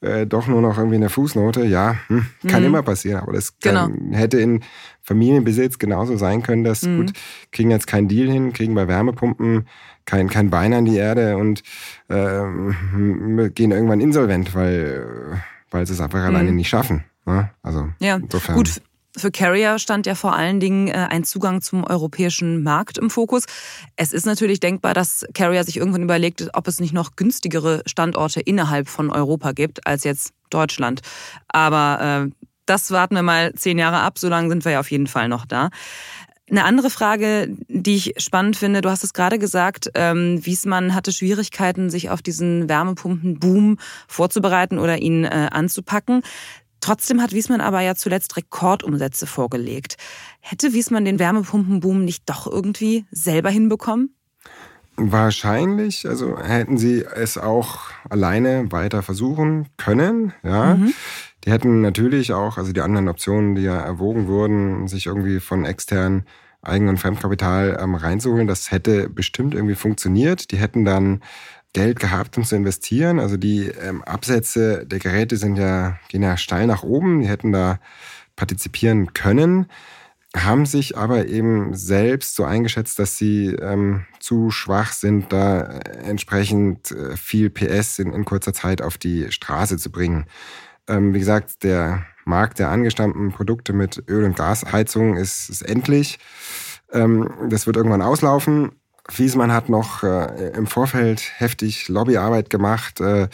äh, 0.00 0.26
doch 0.26 0.46
nur 0.46 0.62
noch 0.62 0.78
irgendwie 0.78 0.96
eine 0.96 1.10
Fußnote, 1.10 1.64
ja, 1.64 1.96
hm, 2.08 2.26
kann 2.48 2.62
mhm. 2.62 2.68
immer 2.68 2.82
passieren, 2.82 3.20
aber 3.20 3.32
das 3.32 3.58
kann, 3.58 3.92
genau. 3.92 4.16
hätte 4.16 4.40
in 4.40 4.62
Familienbesitz 5.02 5.78
genauso 5.78 6.16
sein 6.16 6.42
können, 6.42 6.64
dass 6.64 6.82
mhm. 6.82 6.98
gut, 6.98 7.12
kriegen 7.52 7.70
jetzt 7.70 7.86
keinen 7.86 8.08
Deal 8.08 8.30
hin, 8.30 8.52
kriegen 8.52 8.74
bei 8.74 8.88
Wärmepumpen 8.88 9.66
kein, 10.06 10.28
kein 10.28 10.50
Bein 10.50 10.72
an 10.74 10.84
die 10.84 10.96
Erde 10.96 11.36
und 11.36 11.62
ähm, 12.08 13.50
gehen 13.54 13.70
irgendwann 13.70 14.00
insolvent, 14.00 14.54
weil, 14.54 15.42
weil 15.70 15.86
sie 15.86 15.92
es 15.92 16.00
einfach 16.00 16.20
mhm. 16.20 16.26
alleine 16.26 16.52
nicht 16.52 16.68
schaffen. 16.68 17.04
Ne? 17.26 17.50
Also 17.62 17.88
ja, 18.00 18.16
insofern. 18.16 18.56
gut. 18.56 18.80
Für 19.20 19.30
Carrier 19.30 19.78
stand 19.78 20.06
ja 20.06 20.14
vor 20.14 20.34
allen 20.34 20.60
Dingen 20.60 20.88
äh, 20.88 20.92
ein 21.10 21.24
Zugang 21.24 21.60
zum 21.60 21.84
europäischen 21.84 22.62
Markt 22.62 22.96
im 22.96 23.10
Fokus. 23.10 23.44
Es 23.96 24.12
ist 24.12 24.24
natürlich 24.24 24.60
denkbar, 24.60 24.94
dass 24.94 25.26
Carrier 25.34 25.62
sich 25.64 25.76
irgendwann 25.76 26.02
überlegt, 26.02 26.48
ob 26.54 26.66
es 26.66 26.80
nicht 26.80 26.94
noch 26.94 27.16
günstigere 27.16 27.82
Standorte 27.84 28.40
innerhalb 28.40 28.88
von 28.88 29.10
Europa 29.10 29.52
gibt 29.52 29.86
als 29.86 30.04
jetzt 30.04 30.32
Deutschland. 30.48 31.02
Aber 31.48 32.30
äh, 32.30 32.48
das 32.64 32.90
warten 32.92 33.14
wir 33.14 33.22
mal 33.22 33.52
zehn 33.52 33.78
Jahre 33.78 34.00
ab, 34.00 34.18
so 34.18 34.28
lange 34.28 34.48
sind 34.48 34.64
wir 34.64 34.72
ja 34.72 34.80
auf 34.80 34.90
jeden 34.90 35.06
Fall 35.06 35.28
noch 35.28 35.44
da. 35.44 35.68
Eine 36.50 36.64
andere 36.64 36.90
Frage, 36.90 37.54
die 37.68 37.94
ich 37.94 38.14
spannend 38.16 38.56
finde, 38.56 38.80
du 38.80 38.90
hast 38.90 39.04
es 39.04 39.12
gerade 39.12 39.38
gesagt, 39.38 39.90
ähm, 39.94 40.44
Wiesmann 40.44 40.96
hatte 40.96 41.12
Schwierigkeiten, 41.12 41.90
sich 41.90 42.10
auf 42.10 42.22
diesen 42.22 42.68
Wärmepumpenboom 42.68 43.78
vorzubereiten 44.08 44.80
oder 44.80 44.98
ihn 44.98 45.24
äh, 45.24 45.48
anzupacken. 45.52 46.22
Trotzdem 46.80 47.20
hat 47.20 47.32
Wiesmann 47.32 47.60
aber 47.60 47.80
ja 47.80 47.94
zuletzt 47.94 48.36
Rekordumsätze 48.36 49.26
vorgelegt. 49.26 49.96
Hätte 50.40 50.72
Wiesmann 50.72 51.04
den 51.04 51.18
Wärmepumpenboom 51.18 52.04
nicht 52.04 52.28
doch 52.28 52.46
irgendwie 52.46 53.06
selber 53.10 53.50
hinbekommen? 53.50 54.14
Wahrscheinlich, 54.96 56.06
also 56.06 56.38
hätten 56.38 56.76
sie 56.76 57.04
es 57.04 57.38
auch 57.38 57.90
alleine 58.10 58.70
weiter 58.70 59.02
versuchen 59.02 59.68
können, 59.78 60.34
ja. 60.42 60.74
Mhm. 60.74 60.92
Die 61.44 61.50
hätten 61.50 61.80
natürlich 61.80 62.34
auch, 62.34 62.58
also 62.58 62.72
die 62.72 62.82
anderen 62.82 63.08
Optionen, 63.08 63.54
die 63.54 63.62
ja 63.62 63.80
erwogen 63.80 64.26
wurden, 64.26 64.88
sich 64.88 65.06
irgendwie 65.06 65.40
von 65.40 65.64
externen 65.64 66.24
Eigen- 66.62 66.88
und 66.88 66.98
Fremdkapital 66.98 67.78
ähm, 67.80 67.94
reinzuholen, 67.94 68.46
das 68.46 68.70
hätte 68.70 69.08
bestimmt 69.08 69.54
irgendwie 69.54 69.74
funktioniert. 69.74 70.50
Die 70.50 70.58
hätten 70.58 70.84
dann 70.84 71.22
Geld 71.72 72.00
gehabt, 72.00 72.36
um 72.36 72.44
zu 72.44 72.56
investieren. 72.56 73.20
Also 73.20 73.36
die 73.36 73.68
ähm, 73.68 74.02
Absätze 74.02 74.84
der 74.86 74.98
Geräte 74.98 75.36
sind 75.36 75.56
ja, 75.56 75.98
gehen 76.08 76.22
ja 76.22 76.36
steil 76.36 76.66
nach 76.66 76.82
oben. 76.82 77.20
Die 77.20 77.28
hätten 77.28 77.52
da 77.52 77.78
partizipieren 78.34 79.12
können, 79.12 79.66
haben 80.36 80.64
sich 80.64 80.96
aber 80.96 81.26
eben 81.26 81.74
selbst 81.74 82.36
so 82.36 82.44
eingeschätzt, 82.44 82.98
dass 82.98 83.18
sie 83.18 83.48
ähm, 83.48 84.06
zu 84.18 84.50
schwach 84.50 84.92
sind, 84.92 85.32
da 85.32 85.60
entsprechend 85.60 86.90
äh, 86.92 87.16
viel 87.16 87.50
PS 87.50 87.98
in, 87.98 88.12
in 88.12 88.24
kurzer 88.24 88.52
Zeit 88.52 88.80
auf 88.82 88.96
die 88.96 89.30
Straße 89.30 89.76
zu 89.76 89.90
bringen. 89.90 90.26
Ähm, 90.88 91.14
wie 91.14 91.18
gesagt, 91.18 91.62
der 91.62 92.06
Markt 92.24 92.58
der 92.58 92.70
angestammten 92.70 93.32
Produkte 93.32 93.72
mit 93.72 94.04
Öl- 94.08 94.24
und 94.24 94.36
Gasheizung 94.36 95.16
ist, 95.16 95.50
ist 95.50 95.62
endlich. 95.62 96.18
Ähm, 96.92 97.30
das 97.48 97.66
wird 97.66 97.76
irgendwann 97.76 98.02
auslaufen. 98.02 98.72
Wiesmann 99.18 99.52
hat 99.52 99.68
noch 99.68 100.02
äh, 100.02 100.50
im 100.50 100.66
Vorfeld 100.66 101.22
heftig 101.36 101.88
Lobbyarbeit 101.88 102.50
gemacht, 102.50 103.00
äh, 103.00 103.28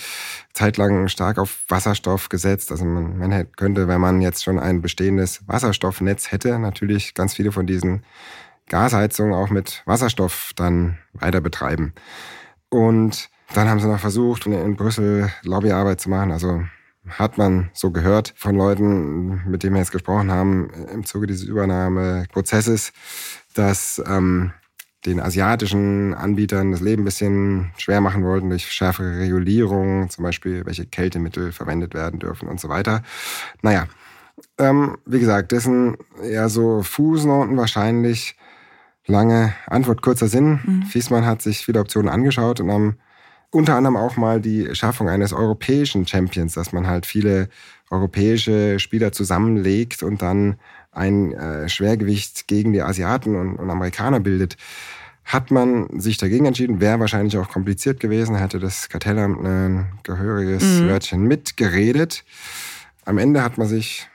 zeitlang 0.52 1.08
stark 1.08 1.38
auf 1.38 1.64
Wasserstoff 1.68 2.28
gesetzt. 2.28 2.70
Also 2.70 2.84
man, 2.84 3.18
man 3.18 3.32
hätte, 3.32 3.50
könnte, 3.56 3.88
wenn 3.88 4.00
man 4.00 4.20
jetzt 4.20 4.44
schon 4.44 4.58
ein 4.58 4.82
bestehendes 4.82 5.46
Wasserstoffnetz 5.46 6.32
hätte, 6.32 6.58
natürlich 6.58 7.14
ganz 7.14 7.34
viele 7.34 7.52
von 7.52 7.66
diesen 7.66 8.04
Gasheizungen 8.68 9.34
auch 9.34 9.50
mit 9.50 9.82
Wasserstoff 9.86 10.52
dann 10.56 10.98
weiter 11.12 11.40
betreiben. 11.40 11.92
Und 12.68 13.28
dann 13.54 13.68
haben 13.68 13.80
sie 13.80 13.86
noch 13.86 14.00
versucht, 14.00 14.46
in 14.46 14.76
Brüssel 14.76 15.30
Lobbyarbeit 15.42 16.00
zu 16.00 16.10
machen. 16.10 16.32
Also 16.32 16.64
hat 17.08 17.38
man 17.38 17.70
so 17.72 17.90
gehört 17.92 18.34
von 18.36 18.56
Leuten, 18.56 19.48
mit 19.48 19.62
denen 19.62 19.74
wir 19.74 19.80
jetzt 19.80 19.92
gesprochen 19.92 20.32
haben, 20.32 20.70
im 20.92 21.04
Zuge 21.04 21.26
dieses 21.26 21.44
Übernahmeprozesses, 21.44 22.92
dass 23.54 24.02
ähm, 24.06 24.52
den 25.06 25.20
asiatischen 25.20 26.14
Anbietern 26.14 26.72
das 26.72 26.80
Leben 26.80 27.02
ein 27.02 27.04
bisschen 27.04 27.70
schwer 27.78 28.00
machen 28.00 28.24
wollten 28.24 28.50
durch 28.50 28.70
schärfere 28.70 29.18
Regulierung, 29.18 30.10
zum 30.10 30.24
Beispiel 30.24 30.66
welche 30.66 30.86
Kältemittel 30.86 31.52
verwendet 31.52 31.94
werden 31.94 32.18
dürfen 32.18 32.48
und 32.48 32.60
so 32.60 32.68
weiter. 32.68 33.02
Naja, 33.62 33.86
ähm, 34.58 34.98
wie 35.06 35.20
gesagt, 35.20 35.52
das 35.52 35.64
sind 35.64 35.96
eher 36.22 36.48
so 36.48 36.82
Fußnoten 36.82 37.56
wahrscheinlich. 37.56 38.36
Lange 39.08 39.54
Antwort, 39.68 40.02
kurzer 40.02 40.26
Sinn. 40.26 40.58
Mhm. 40.64 40.82
Fiesmann 40.82 41.24
hat 41.24 41.40
sich 41.40 41.64
viele 41.64 41.78
Optionen 41.78 42.10
angeschaut 42.10 42.60
und 42.60 42.70
am 42.70 42.96
unter 43.50 43.76
anderem 43.76 43.96
auch 43.96 44.16
mal 44.16 44.40
die 44.40 44.74
Schaffung 44.74 45.08
eines 45.08 45.32
europäischen 45.32 46.06
Champions, 46.06 46.54
dass 46.54 46.72
man 46.72 46.88
halt 46.88 47.06
viele 47.06 47.48
europäische 47.90 48.80
Spieler 48.80 49.12
zusammenlegt 49.12 50.02
und 50.02 50.20
dann 50.20 50.56
ein 50.96 51.32
äh, 51.32 51.68
Schwergewicht 51.68 52.48
gegen 52.48 52.72
die 52.72 52.82
Asiaten 52.82 53.36
und, 53.36 53.56
und, 53.56 53.70
Amerikaner 53.70 54.20
bildet. 54.20 54.56
Hat 55.24 55.50
man 55.50 56.00
sich 56.00 56.18
dagegen 56.18 56.46
entschieden, 56.46 56.80
wäre 56.80 57.00
wahrscheinlich 57.00 57.36
auch 57.36 57.48
kompliziert 57.48 58.00
gewesen, 58.00 58.36
hätte 58.36 58.60
das 58.60 58.88
Kartellamt 58.88 59.44
ein 59.44 59.92
gehöriges 60.04 60.62
mhm. 60.62 60.88
Wörtchen 60.88 61.22
mitgeredet. 61.22 62.24
Am 63.04 63.18
Ende 63.18 63.42
hat 63.42 63.58
man 63.58 63.66
sich 63.66 64.08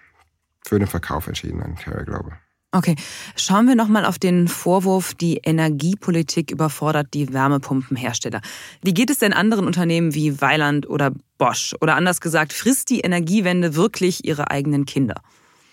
für 0.65 0.79
den 0.79 0.87
Verkauf 0.87 1.27
entschieden 1.27 1.61
an 1.61 1.75
Carrier 1.75 2.05
Global. 2.05 2.37
Okay, 2.73 2.95
schauen 3.35 3.67
wir 3.67 3.75
nochmal 3.75 4.05
auf 4.05 4.17
den 4.17 4.47
Vorwurf, 4.47 5.13
die 5.13 5.41
Energiepolitik 5.43 6.51
überfordert 6.51 7.13
die 7.13 7.33
Wärmepumpenhersteller. 7.33 8.39
Wie 8.81 8.93
geht 8.93 9.09
es 9.09 9.19
denn 9.19 9.33
anderen 9.33 9.65
Unternehmen 9.65 10.15
wie 10.15 10.39
Weiland 10.39 10.89
oder 10.89 11.11
Bosch? 11.37 11.75
Oder 11.81 11.97
anders 11.97 12.21
gesagt, 12.21 12.53
frisst 12.53 12.89
die 12.89 13.01
Energiewende 13.01 13.75
wirklich 13.75 14.23
ihre 14.23 14.49
eigenen 14.49 14.85
Kinder? 14.85 15.15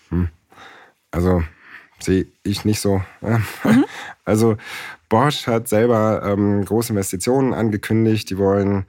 Hm. 0.09 0.27
Also 1.11 1.43
sehe 1.99 2.27
ich 2.43 2.65
nicht 2.65 2.79
so. 2.79 3.01
Mhm. 3.63 3.85
Also 4.25 4.57
Bosch 5.09 5.47
hat 5.47 5.67
selber 5.67 6.21
ähm, 6.23 6.63
große 6.63 6.93
Investitionen 6.93 7.53
angekündigt. 7.53 8.29
Die 8.29 8.37
wollen 8.37 8.85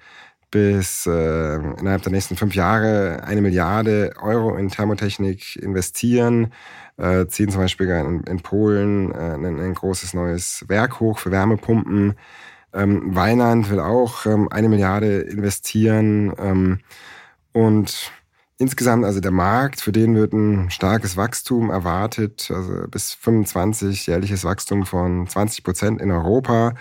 bis 0.50 1.06
äh, 1.06 1.54
innerhalb 1.54 2.02
der 2.02 2.12
nächsten 2.12 2.36
fünf 2.36 2.54
Jahre 2.54 3.22
eine 3.24 3.40
Milliarde 3.40 4.12
Euro 4.20 4.56
in 4.56 4.68
Thermotechnik 4.68 5.56
investieren, 5.56 6.52
äh, 6.96 7.26
ziehen 7.26 7.50
zum 7.50 7.62
Beispiel 7.62 7.88
in, 7.88 8.22
in 8.24 8.40
Polen 8.40 9.12
äh, 9.12 9.34
ein, 9.34 9.60
ein, 9.60 9.74
großes 9.74 10.12
neues 10.14 10.64
Werk 10.68 11.00
hoch 11.00 11.18
für 11.18 11.30
Wärmepumpen. 11.30 12.16
Ähm, 12.72 13.14
Weinland 13.14 13.70
will 13.70 13.80
auch 13.80 14.26
ähm, 14.26 14.48
eine 14.50 14.68
Milliarde 14.68 15.20
investieren 15.20 16.32
ähm, 16.38 16.80
und 17.52 18.12
insgesamt, 18.60 19.04
also 19.04 19.20
der 19.20 19.30
Markt, 19.30 19.80
für 19.80 19.90
den 19.90 20.14
wird 20.14 20.34
ein 20.34 20.70
starkes 20.70 21.16
Wachstum 21.16 21.70
erwartet, 21.70 22.50
also 22.54 22.86
bis 22.88 23.14
25 23.14 24.06
jährliches 24.06 24.44
Wachstum 24.44 24.84
von 24.84 25.26
20 25.26 25.64
Prozent 25.64 26.00
in 26.00 26.10
Europa. 26.10 26.74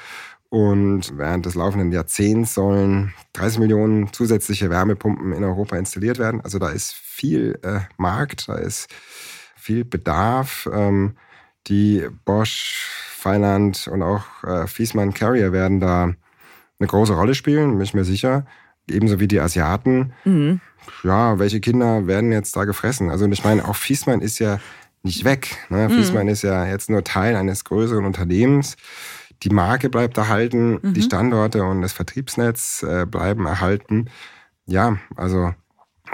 Und 0.49 1.17
während 1.17 1.45
des 1.45 1.55
laufenden 1.55 1.91
Jahrzehnts 1.91 2.55
sollen 2.55 3.13
30 3.33 3.59
Millionen 3.59 4.11
zusätzliche 4.11 4.69
Wärmepumpen 4.69 5.31
in 5.31 5.43
Europa 5.43 5.77
installiert 5.77 6.17
werden. 6.19 6.41
Also 6.41 6.59
da 6.59 6.69
ist 6.69 6.93
viel 6.93 7.59
äh, 7.63 7.81
Markt, 7.97 8.49
da 8.49 8.55
ist 8.55 8.89
viel 9.55 9.85
Bedarf. 9.85 10.67
Ähm, 10.73 11.15
die 11.67 12.07
Bosch, 12.25 12.89
Feiland 13.15 13.87
und 13.87 14.01
auch 14.01 14.25
äh, 14.43 14.67
Fiesmann 14.67 15.13
Carrier 15.13 15.53
werden 15.53 15.79
da 15.79 16.03
eine 16.79 16.87
große 16.87 17.13
Rolle 17.13 17.35
spielen, 17.35 17.73
bin 17.73 17.81
ich 17.81 17.93
mir 17.93 18.05
sicher. 18.05 18.45
Ebenso 18.91 19.19
wie 19.19 19.27
die 19.27 19.39
Asiaten. 19.39 20.13
Mhm. 20.25 20.59
Ja, 21.03 21.39
welche 21.39 21.59
Kinder 21.59 22.07
werden 22.07 22.31
jetzt 22.31 22.55
da 22.55 22.65
gefressen? 22.65 23.09
Also 23.09 23.27
ich 23.27 23.43
meine, 23.43 23.67
auch 23.67 23.75
Fiesmann 23.75 24.21
ist 24.21 24.39
ja 24.39 24.59
nicht 25.03 25.23
weg. 25.23 25.57
Ne? 25.69 25.87
Mhm. 25.87 25.93
Fiesmann 25.93 26.27
ist 26.27 26.41
ja 26.41 26.65
jetzt 26.65 26.89
nur 26.89 27.03
Teil 27.03 27.35
eines 27.35 27.63
größeren 27.63 28.05
Unternehmens 28.05 28.75
die 29.43 29.49
Marke 29.49 29.89
bleibt 29.89 30.17
erhalten, 30.17 30.79
mhm. 30.81 30.93
die 30.93 31.01
Standorte 31.01 31.63
und 31.63 31.81
das 31.81 31.93
Vertriebsnetz 31.93 32.83
äh, 32.83 33.05
bleiben 33.05 33.45
erhalten. 33.45 34.09
Ja, 34.65 34.97
also 35.15 35.53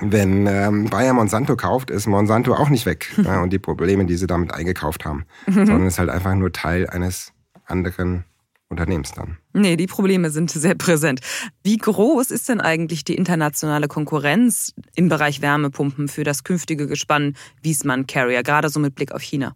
wenn 0.02 0.46
ähm, 0.48 0.90
Bayer 0.90 1.14
Monsanto 1.14 1.56
kauft, 1.56 1.90
ist 1.90 2.06
Monsanto 2.06 2.54
auch 2.54 2.70
nicht 2.70 2.86
weg. 2.86 3.12
ja, 3.18 3.40
und 3.44 3.52
die 3.52 3.60
Probleme, 3.60 4.06
die 4.06 4.16
sie 4.16 4.28
damit 4.28 4.54
eingekauft 4.54 5.06
haben, 5.06 5.26
mhm. 5.48 5.66
sondern 5.66 5.88
ist 5.88 6.00
halt 6.00 6.10
einfach 6.10 6.36
nur 6.36 6.52
Teil 6.52 6.88
eines 6.88 7.34
anderen 7.66 8.26
Unternehmens 8.69 9.12
dann. 9.12 9.38
Nee, 9.54 9.75
die 9.75 9.88
Probleme 9.88 10.32
sind 10.32 10.49
sehr 10.49 10.75
präsent. 10.75 11.21
Wie 11.63 11.78
groß 11.78 12.32
ist 12.32 12.49
denn 12.49 12.62
eigentlich 12.62 13.04
die 13.04 13.15
internationale 13.15 13.88
Konkurrenz 13.88 14.73
im 14.95 15.08
Bereich 15.08 15.41
Wärmepumpen 15.41 16.08
für 16.08 16.23
das 16.23 16.43
künftige 16.43 16.88
Gespann 16.88 17.36
Wiesmann 17.62 18.08
Carrier, 18.08 18.43
gerade 18.43 18.69
so 18.69 18.80
mit 18.80 18.95
Blick 18.95 19.12
auf 19.12 19.21
China? 19.21 19.56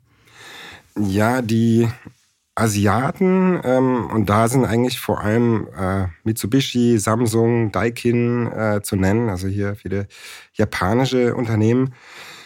Ja, 0.96 1.42
die 1.42 1.88
Asiaten 2.60 3.60
ähm, 3.64 4.08
und 4.12 4.30
da 4.30 4.48
sind 4.48 4.66
eigentlich 4.66 5.00
vor 5.00 5.22
allem 5.22 5.68
äh, 5.78 6.08
Mitsubishi, 6.24 6.98
Samsung, 7.00 7.72
Daikin 7.72 8.48
äh, 8.48 8.82
zu 8.84 8.96
nennen, 8.96 9.30
also 9.30 9.48
hier 9.48 9.76
viele 9.76 10.08
japanische 10.54 11.36
Unternehmen, 11.36 11.94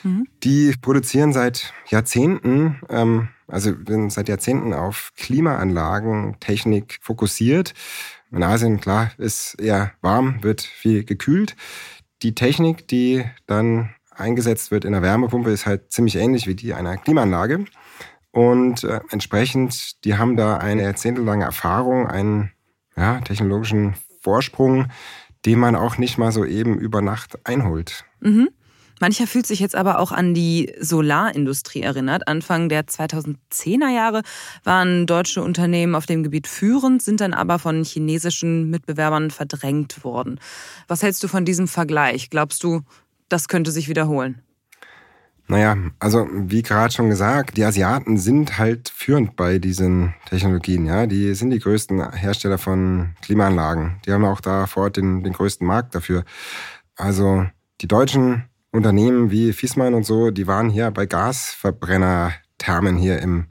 mhm. 0.04 0.28
die 0.44 0.76
produzieren 0.80 1.34
seit 1.34 1.74
Jahrzehnten, 1.90 2.80
ähm, 2.90 3.30
also 3.48 3.74
sind 3.88 4.12
seit 4.12 4.30
Jahrzehnten 4.30 4.74
auf 4.74 5.12
Klimaanlagen, 5.18 6.38
Technik 6.40 7.00
fokussiert. 7.02 7.74
In 8.32 8.44
Asien, 8.44 8.80
klar, 8.80 9.12
ist 9.18 9.56
eher 9.60 9.94
warm, 10.02 10.44
wird 10.44 10.62
viel 10.62 11.04
gekühlt. 11.04 11.56
Die 12.22 12.36
Technik, 12.36 12.88
die 12.88 13.26
dann 13.46 13.94
eingesetzt 14.12 14.72
wird 14.72 14.86
in 14.86 14.94
der 14.94 15.02
Wärmepumpe, 15.02 15.52
ist 15.52 15.66
halt 15.66 15.92
ziemlich 15.92 16.16
ähnlich 16.16 16.48
wie 16.48 16.56
die 16.56 16.74
einer 16.74 16.98
Klimaanlage. 16.98 17.66
Und 18.32 18.84
äh, 18.84 19.00
entsprechend, 19.12 20.04
die 20.06 20.18
haben 20.18 20.36
da 20.38 20.58
eine 20.58 20.84
jahrzehntelange 20.84 21.46
Erfahrung, 21.46 22.08
einen 22.08 22.52
ja, 22.96 23.22
technologischen 23.22 23.96
Vorsprung, 24.22 24.88
den 25.46 25.60
man 25.60 25.76
auch 25.76 25.98
nicht 25.98 26.18
mal 26.18 26.32
so 26.32 26.46
eben 26.46 26.80
über 26.80 27.02
Nacht 27.02 27.46
einholt. 27.46 28.06
Mhm. 28.22 28.50
Mancher 29.04 29.28
fühlt 29.28 29.46
sich 29.46 29.60
jetzt 29.60 29.76
aber 29.76 30.00
auch 30.00 30.14
an 30.14 30.34
die 30.34 30.72
Solarindustrie 30.80 31.82
erinnert. 31.82 32.30
Anfang 32.30 32.70
der 32.70 32.86
2010er 32.86 33.94
Jahre 33.94 34.22
waren 34.64 35.06
deutsche 35.06 35.44
Unternehmen 35.44 35.94
auf 35.94 36.06
dem 36.06 36.24
Gebiet 36.24 36.48
führend, 36.48 37.02
sind 37.02 37.20
dann 37.20 37.34
aber 37.34 37.60
von 37.60 37.84
chinesischen 37.84 38.70
Mitbewerbern 38.70 39.30
verdrängt 39.30 40.06
worden. 40.06 40.40
Was 40.88 41.04
hältst 41.04 41.22
du 41.22 41.28
von 41.28 41.44
diesem 41.44 41.68
Vergleich? 41.68 42.30
Glaubst 42.30 42.64
du, 42.64 42.80
das 43.28 43.50
könnte 43.50 43.72
sich 43.72 43.90
wiederholen? 43.90 44.42
Naja, 45.48 45.76
also 46.00 46.26
wie 46.32 46.62
gerade 46.62 46.94
schon 46.94 47.10
gesagt, 47.10 47.58
die 47.58 47.66
Asiaten 47.66 48.18
sind 48.18 48.58
halt 48.58 48.88
führend 48.88 49.36
bei 49.36 49.60
diesen 49.60 50.14
Technologien. 50.30 50.86
Ja, 50.86 51.08
die 51.08 51.34
sind 51.36 51.50
die 51.50 51.60
größten 51.60 52.14
Hersteller 52.14 52.58
von 52.58 53.18
Klimaanlagen. 53.22 53.98
Die 54.06 54.14
haben 54.14 54.24
auch 54.24 54.40
da 54.40 54.66
vor 54.66 54.84
Ort 54.84 54.96
den, 54.96 55.26
den 55.26 55.34
größten 55.34 55.68
Markt 55.68 55.94
dafür. 55.94 56.24
Also 56.96 57.46
die 57.82 57.90
deutschen 57.90 58.46
Unternehmen 58.74 59.30
wie 59.30 59.54
Fiesmann 59.54 59.94
und 59.94 60.04
so, 60.04 60.32
die 60.32 60.48
waren 60.48 60.70
hier 60.70 60.90
bei 60.90 61.06
Gasverbrennerthermen 61.06 62.98
hier 62.98 63.20
im, 63.20 63.46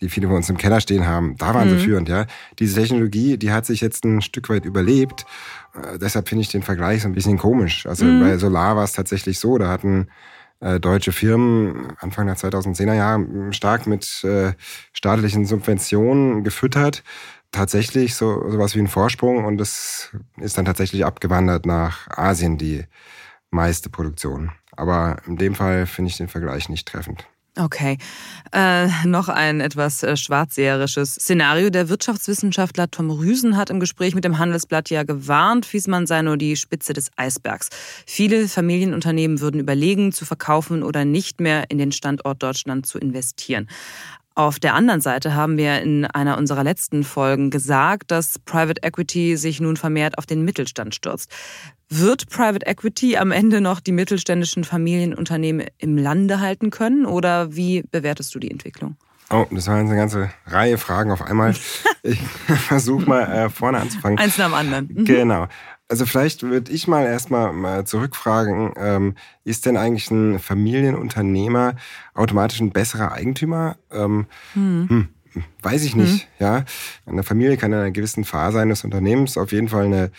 die 0.00 0.08
viele 0.08 0.28
von 0.28 0.36
uns 0.36 0.48
im 0.48 0.56
Keller 0.56 0.80
stehen 0.80 1.06
haben. 1.06 1.36
Da 1.36 1.54
waren 1.54 1.68
mhm. 1.68 1.78
sie 1.78 1.84
führend. 1.84 2.08
Ja, 2.08 2.24
diese 2.58 2.80
Technologie, 2.80 3.36
die 3.36 3.52
hat 3.52 3.66
sich 3.66 3.82
jetzt 3.82 4.04
ein 4.04 4.22
Stück 4.22 4.48
weit 4.48 4.64
überlebt. 4.64 5.26
Äh, 5.74 5.98
deshalb 5.98 6.30
finde 6.30 6.40
ich 6.42 6.48
den 6.48 6.62
Vergleich 6.62 7.02
so 7.02 7.08
ein 7.08 7.12
bisschen 7.12 7.36
komisch. 7.36 7.86
Also 7.86 8.06
mhm. 8.06 8.20
bei 8.20 8.38
Solar 8.38 8.74
war 8.74 8.84
es 8.84 8.92
tatsächlich 8.92 9.38
so, 9.38 9.58
da 9.58 9.68
hatten 9.68 10.08
äh, 10.60 10.80
deutsche 10.80 11.12
Firmen 11.12 11.92
Anfang 12.00 12.26
der 12.26 12.36
2010er 12.36 12.94
Jahre 12.94 13.52
stark 13.52 13.86
mit 13.86 14.24
äh, 14.24 14.54
staatlichen 14.94 15.44
Subventionen 15.44 16.44
gefüttert. 16.44 17.04
Tatsächlich 17.50 18.14
so 18.14 18.50
sowas 18.50 18.74
wie 18.74 18.78
ein 18.78 18.88
Vorsprung 18.88 19.44
und 19.44 19.60
es 19.60 20.16
ist 20.38 20.56
dann 20.56 20.64
tatsächlich 20.64 21.04
abgewandert 21.04 21.66
nach 21.66 22.08
Asien, 22.08 22.56
die 22.56 22.84
meiste 23.50 23.90
Produktion. 23.90 24.50
Aber 24.76 25.18
in 25.26 25.36
dem 25.36 25.54
Fall 25.54 25.86
finde 25.86 26.10
ich 26.10 26.16
den 26.16 26.28
Vergleich 26.28 26.68
nicht 26.68 26.88
treffend. 26.88 27.26
Okay. 27.58 27.98
Äh, 28.52 28.88
noch 29.04 29.28
ein 29.28 29.60
etwas 29.60 30.02
äh, 30.02 30.16
schwarzseherisches 30.16 31.16
Szenario. 31.16 31.68
Der 31.68 31.90
Wirtschaftswissenschaftler 31.90 32.90
Tom 32.90 33.10
Rüsen 33.10 33.58
hat 33.58 33.68
im 33.68 33.78
Gespräch 33.78 34.14
mit 34.14 34.24
dem 34.24 34.38
Handelsblatt 34.38 34.88
ja 34.88 35.02
gewarnt, 35.02 35.66
Fiesmann 35.66 36.06
sei 36.06 36.22
nur 36.22 36.38
die 36.38 36.56
Spitze 36.56 36.94
des 36.94 37.10
Eisbergs. 37.16 37.68
Viele 38.06 38.48
Familienunternehmen 38.48 39.40
würden 39.40 39.60
überlegen, 39.60 40.12
zu 40.12 40.24
verkaufen 40.24 40.82
oder 40.82 41.04
nicht 41.04 41.40
mehr 41.40 41.64
in 41.68 41.76
den 41.76 41.92
Standort 41.92 42.42
Deutschland 42.42 42.86
zu 42.86 42.98
investieren. 42.98 43.68
Auf 44.34 44.58
der 44.58 44.74
anderen 44.74 45.00
Seite 45.00 45.34
haben 45.34 45.58
wir 45.58 45.80
in 45.82 46.06
einer 46.06 46.38
unserer 46.38 46.64
letzten 46.64 47.04
Folgen 47.04 47.50
gesagt, 47.50 48.10
dass 48.10 48.38
Private 48.38 48.82
Equity 48.82 49.36
sich 49.36 49.60
nun 49.60 49.76
vermehrt 49.76 50.16
auf 50.16 50.24
den 50.24 50.42
Mittelstand 50.42 50.94
stürzt. 50.94 51.30
Wird 51.90 52.30
Private 52.30 52.66
Equity 52.66 53.18
am 53.18 53.32
Ende 53.32 53.60
noch 53.60 53.80
die 53.80 53.92
mittelständischen 53.92 54.64
Familienunternehmen 54.64 55.66
im 55.76 55.98
Lande 55.98 56.40
halten 56.40 56.70
können 56.70 57.04
oder 57.04 57.54
wie 57.54 57.82
bewertest 57.90 58.34
du 58.34 58.38
die 58.38 58.50
Entwicklung? 58.50 58.96
Oh, 59.28 59.46
das 59.50 59.66
war 59.66 59.76
eine 59.76 59.96
ganze 59.96 60.30
Reihe 60.46 60.78
Fragen 60.78 61.10
auf 61.10 61.22
einmal. 61.22 61.54
Ich 62.04 62.20
versuche 62.66 63.08
mal 63.08 63.22
äh, 63.22 63.48
vorne 63.48 63.78
anzufangen. 63.78 64.18
Eins 64.18 64.36
nach 64.36 64.46
dem 64.46 64.54
anderen. 64.54 64.88
Mhm. 64.92 65.04
Genau. 65.04 65.46
Also 65.92 66.06
vielleicht 66.06 66.42
würde 66.42 66.72
ich 66.72 66.88
mal 66.88 67.04
erstmal 67.04 67.52
mal 67.52 67.84
zurückfragen, 67.84 68.72
ähm, 68.78 69.14
ist 69.44 69.66
denn 69.66 69.76
eigentlich 69.76 70.10
ein 70.10 70.38
Familienunternehmer 70.38 71.74
automatisch 72.14 72.60
ein 72.60 72.72
besserer 72.72 73.12
Eigentümer? 73.12 73.76
Ähm, 73.90 74.24
hm. 74.54 74.88
Hm, 74.88 75.44
weiß 75.60 75.84
ich 75.84 75.94
nicht, 75.94 76.28
hm. 76.38 76.46
ja. 76.46 76.64
Eine 77.04 77.22
Familie 77.22 77.58
kann 77.58 77.74
in 77.74 77.78
einer 77.78 77.90
gewissen 77.90 78.24
Phase 78.24 78.58
eines 78.58 78.84
Unternehmens 78.84 79.36
auf 79.36 79.52
jeden 79.52 79.68
Fall 79.68 79.84
eine, 79.84 80.10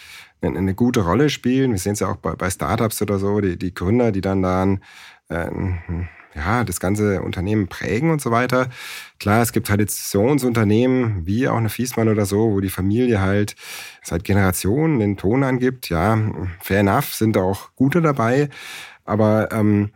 eine, 0.43 0.59
eine 0.59 0.75
gute 0.75 0.99
Rolle 0.99 1.31
spielen. 1.31 1.71
Wir 1.71 1.79
sehen 1.79 1.93
es 1.93 2.01
ja 2.01 2.07
auch 2.07 2.17
bei, 2.17 2.35
bei 2.35 2.51
Startups 2.51 3.01
oder 3.01 3.17
so, 3.17 3.41
die, 3.41 3.57
die 3.57 3.73
Gründer, 3.73 4.11
die 4.11 4.21
dann 4.21 4.43
da 4.43 4.61
ein, 4.61 4.83
äh, 5.29 5.47
ein 5.47 6.07
ja, 6.35 6.63
das 6.63 6.79
ganze 6.79 7.21
Unternehmen 7.21 7.67
prägen 7.67 8.11
und 8.11 8.21
so 8.21 8.31
weiter. 8.31 8.69
Klar, 9.19 9.41
es 9.41 9.51
gibt 9.51 9.67
Traditionsunternehmen, 9.67 11.25
wie 11.25 11.47
auch 11.47 11.57
eine 11.57 11.69
Fiesmann 11.69 12.09
oder 12.09 12.25
so, 12.25 12.51
wo 12.51 12.59
die 12.59 12.69
Familie 12.69 13.21
halt 13.21 13.55
seit 14.03 14.23
Generationen 14.23 14.99
den 14.99 15.17
Ton 15.17 15.43
angibt. 15.43 15.89
Ja, 15.89 16.17
fair 16.59 16.79
enough, 16.79 17.13
sind 17.13 17.37
auch 17.37 17.69
gute 17.75 18.01
dabei. 18.01 18.49
Aber 19.05 19.51
ähm, 19.51 19.91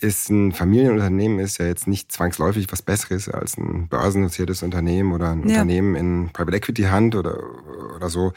ist 0.00 0.30
ein 0.30 0.52
Familienunternehmen 0.52 1.38
ist 1.40 1.58
ja 1.58 1.66
jetzt 1.66 1.88
nicht 1.88 2.12
zwangsläufig 2.12 2.70
was 2.70 2.82
Besseres 2.82 3.28
als 3.28 3.56
ein 3.56 3.88
börsennotiertes 3.88 4.62
Unternehmen 4.62 5.12
oder 5.12 5.30
ein 5.30 5.48
ja. 5.48 5.56
Unternehmen 5.56 5.96
in 5.96 6.30
Private 6.32 6.56
Equity 6.56 6.82
Hand 6.84 7.14
oder, 7.14 7.36
oder 7.96 8.08
so. 8.08 8.32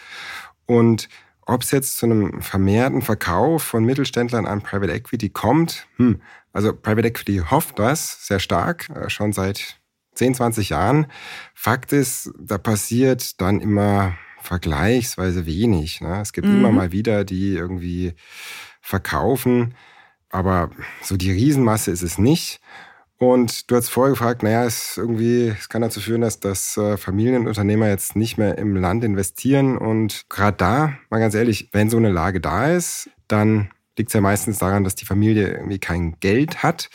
Und 0.66 1.08
ob 1.46 1.64
es 1.64 1.72
jetzt 1.72 1.98
zu 1.98 2.06
einem 2.06 2.42
vermehrten 2.42 3.02
Verkauf 3.02 3.64
von 3.64 3.84
Mittelständlern 3.84 4.46
an 4.46 4.62
Private 4.62 4.94
Equity 4.94 5.30
kommt, 5.30 5.88
hm, 5.98 6.22
also 6.54 6.74
Private 6.74 7.08
Equity 7.08 7.42
hofft 7.50 7.80
das 7.80 8.28
sehr 8.28 8.40
stark, 8.40 8.90
äh, 8.90 9.10
schon 9.10 9.34
seit 9.34 9.80
10, 10.16 10.36
20 10.36 10.70
Jahren. 10.70 11.08
Fakt 11.54 11.94
ist, 11.94 12.32
da 12.40 12.58
passiert 12.58 13.40
dann 13.42 13.62
immer 13.62 14.18
vergleichsweise 14.42 15.46
wenig. 15.46 16.02
Ne? 16.02 16.20
Es 16.22 16.34
gibt 16.34 16.48
mhm. 16.48 16.58
immer 16.58 16.72
mal 16.72 16.92
wieder, 16.92 17.24
die 17.24 17.54
irgendwie 17.54 18.14
verkaufen, 18.82 19.76
aber 20.30 20.72
so 21.02 21.18
die 21.18 21.32
Riesenmasse 21.32 21.92
ist 21.92 22.02
es 22.02 22.18
nicht. 22.18 22.60
Und 23.18 23.70
du 23.70 23.76
hast 23.76 23.90
vorher 23.90 24.14
gefragt, 24.14 24.42
naja, 24.42 24.66
es 24.66 24.98
irgendwie, 24.98 25.50
es 25.50 25.70
kann 25.70 25.84
dazu 25.84 26.00
führen, 26.02 26.22
dass, 26.22 26.40
dass 26.40 26.76
äh, 26.78 26.98
Familienunternehmer 26.98 27.88
jetzt 27.88 28.16
nicht 28.16 28.40
mehr 28.40 28.58
im 28.58 28.76
Land 28.76 29.04
investieren. 29.04 29.78
Und 29.78 30.26
gerade 30.28 30.58
da, 30.58 30.94
mal 31.12 31.20
ganz 31.20 31.36
ehrlich, 31.36 31.70
wenn 31.72 31.92
so 31.92 31.98
eine 31.98 32.10
Lage 32.10 32.42
da 32.42 32.72
ist, 32.72 33.12
dann 33.28 33.70
liegt 33.98 34.10
es 34.10 34.14
ja 34.14 34.22
meistens 34.22 34.60
daran, 34.60 34.84
dass 34.84 34.96
die 34.96 35.06
Familie 35.06 35.50
irgendwie 35.50 35.80
kein 35.80 36.20
Geld 36.20 36.64
hat. 36.64 36.90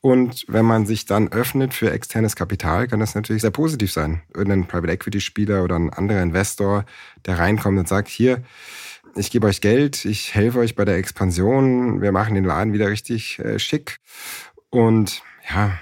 Und 0.00 0.44
wenn 0.48 0.66
man 0.66 0.84
sich 0.84 1.06
dann 1.06 1.28
öffnet 1.28 1.72
für 1.72 1.90
externes 1.90 2.36
Kapital, 2.36 2.88
kann 2.88 3.00
das 3.00 3.14
natürlich 3.14 3.40
sehr 3.40 3.50
positiv 3.50 3.90
sein. 3.90 4.20
Irgendein 4.34 4.66
Private 4.66 4.92
Equity 4.92 5.20
Spieler 5.20 5.64
oder 5.64 5.76
ein 5.76 5.90
anderer 5.90 6.22
Investor, 6.22 6.84
der 7.24 7.38
reinkommt 7.38 7.78
und 7.78 7.88
sagt, 7.88 8.08
hier, 8.08 8.42
ich 9.16 9.30
gebe 9.30 9.46
euch 9.46 9.62
Geld, 9.62 10.04
ich 10.04 10.34
helfe 10.34 10.58
euch 10.58 10.74
bei 10.74 10.84
der 10.84 10.98
Expansion, 10.98 12.02
wir 12.02 12.12
machen 12.12 12.34
den 12.34 12.44
Laden 12.44 12.74
wieder 12.74 12.90
richtig 12.90 13.38
äh, 13.38 13.58
schick. 13.58 13.98
Und 14.68 15.22
ja, 15.48 15.78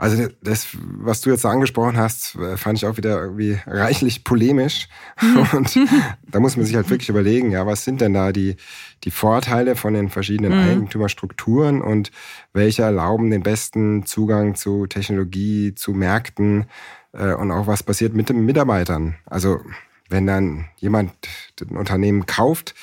also 0.00 0.28
das, 0.42 0.68
was 0.80 1.20
du 1.20 1.28
jetzt 1.28 1.44
angesprochen 1.44 1.98
hast, 1.98 2.34
äh, 2.36 2.56
fand 2.56 2.78
ich 2.78 2.86
auch 2.86 2.96
wieder 2.96 3.20
irgendwie 3.20 3.58
reichlich 3.66 4.24
polemisch. 4.24 4.88
Und 5.52 5.78
da 6.26 6.40
muss 6.40 6.56
man 6.56 6.64
sich 6.64 6.74
halt 6.74 6.88
wirklich 6.88 7.10
überlegen, 7.10 7.50
ja, 7.50 7.66
was 7.66 7.84
sind 7.84 8.00
denn 8.00 8.14
da 8.14 8.32
die, 8.32 8.56
die 9.04 9.10
Vorteile 9.10 9.76
von 9.76 9.92
den 9.92 10.08
verschiedenen 10.08 10.52
mhm. 10.52 10.70
Eigentümerstrukturen 10.70 11.82
und 11.82 12.12
welche 12.54 12.82
erlauben 12.82 13.30
den 13.30 13.42
besten 13.42 14.06
Zugang 14.06 14.54
zu 14.54 14.86
Technologie, 14.86 15.74
zu 15.74 15.92
Märkten 15.92 16.64
äh, 17.12 17.34
und 17.34 17.50
auch 17.50 17.66
was 17.66 17.82
passiert 17.82 18.14
mit 18.14 18.30
den 18.30 18.46
Mitarbeitern. 18.46 19.16
Also 19.26 19.60
wenn 20.08 20.26
dann 20.26 20.64
jemand 20.76 21.12
ein 21.60 21.76
Unternehmen 21.76 22.24
kauft, 22.24 22.74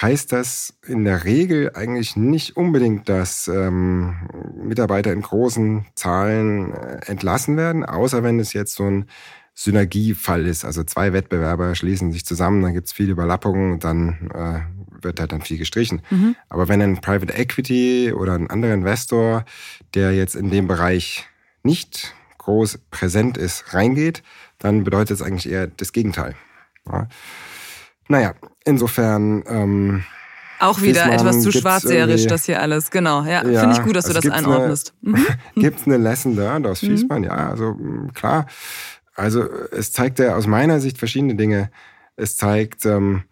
heißt 0.00 0.32
das 0.32 0.74
in 0.86 1.04
der 1.04 1.24
Regel 1.24 1.72
eigentlich 1.74 2.16
nicht 2.16 2.56
unbedingt, 2.56 3.08
dass 3.08 3.48
ähm, 3.48 4.16
Mitarbeiter 4.62 5.12
in 5.12 5.22
großen 5.22 5.86
Zahlen 5.94 6.72
äh, 6.72 7.00
entlassen 7.06 7.56
werden, 7.56 7.84
außer 7.84 8.22
wenn 8.22 8.40
es 8.40 8.52
jetzt 8.52 8.74
so 8.74 8.84
ein 8.84 9.06
Synergiefall 9.54 10.46
ist. 10.46 10.64
Also 10.64 10.84
zwei 10.84 11.12
Wettbewerber 11.12 11.74
schließen 11.74 12.12
sich 12.12 12.24
zusammen, 12.24 12.62
dann 12.62 12.72
gibt 12.72 12.86
es 12.86 12.92
viel 12.92 13.10
Überlappungen 13.10 13.72
und 13.72 13.84
dann 13.84 14.30
äh, 14.32 15.02
wird 15.02 15.20
halt 15.20 15.32
dann 15.32 15.42
viel 15.42 15.58
gestrichen. 15.58 16.02
Mhm. 16.10 16.36
Aber 16.48 16.68
wenn 16.68 16.80
ein 16.80 17.00
Private 17.00 17.34
Equity 17.34 18.12
oder 18.12 18.34
ein 18.34 18.48
anderer 18.48 18.74
Investor, 18.74 19.44
der 19.94 20.14
jetzt 20.14 20.34
in 20.34 20.50
dem 20.50 20.66
Bereich 20.66 21.26
nicht 21.62 22.14
groß 22.38 22.78
präsent 22.90 23.36
ist, 23.36 23.74
reingeht, 23.74 24.22
dann 24.58 24.84
bedeutet 24.84 25.16
es 25.16 25.22
eigentlich 25.22 25.50
eher 25.50 25.66
das 25.66 25.92
Gegenteil. 25.92 26.34
Ja. 26.90 27.08
Naja, 28.10 28.34
insofern. 28.64 29.44
Ähm, 29.46 30.04
auch 30.58 30.82
wieder 30.82 31.10
etwas 31.10 31.40
zu 31.40 31.52
schwarzseherisch, 31.52 32.26
das 32.26 32.44
hier 32.44 32.60
alles. 32.60 32.90
Genau, 32.90 33.22
ja. 33.22 33.46
ja 33.46 33.60
Finde 33.60 33.76
ich 33.76 33.82
gut, 33.82 33.96
dass 33.96 34.04
du 34.04 34.12
das 34.12 34.28
einordnest. 34.28 34.92
Eine, 35.06 35.16
mhm. 35.54 35.60
Gibt 35.60 35.80
es 35.80 35.86
eine 35.86 35.96
Lesson 35.96 36.36
learned 36.36 36.66
aus 36.66 36.80
Fiesmann? 36.80 37.20
Mhm. 37.20 37.28
Ja, 37.28 37.50
also 37.50 37.76
klar. 38.12 38.46
Also 39.14 39.44
es 39.70 39.92
zeigt 39.92 40.18
ja 40.18 40.34
aus 40.34 40.46
meiner 40.46 40.80
Sicht 40.80 40.98
verschiedene 40.98 41.36
Dinge. 41.36 41.70
Es 42.16 42.36
zeigt, 42.36 42.84
ähm, 42.84 43.22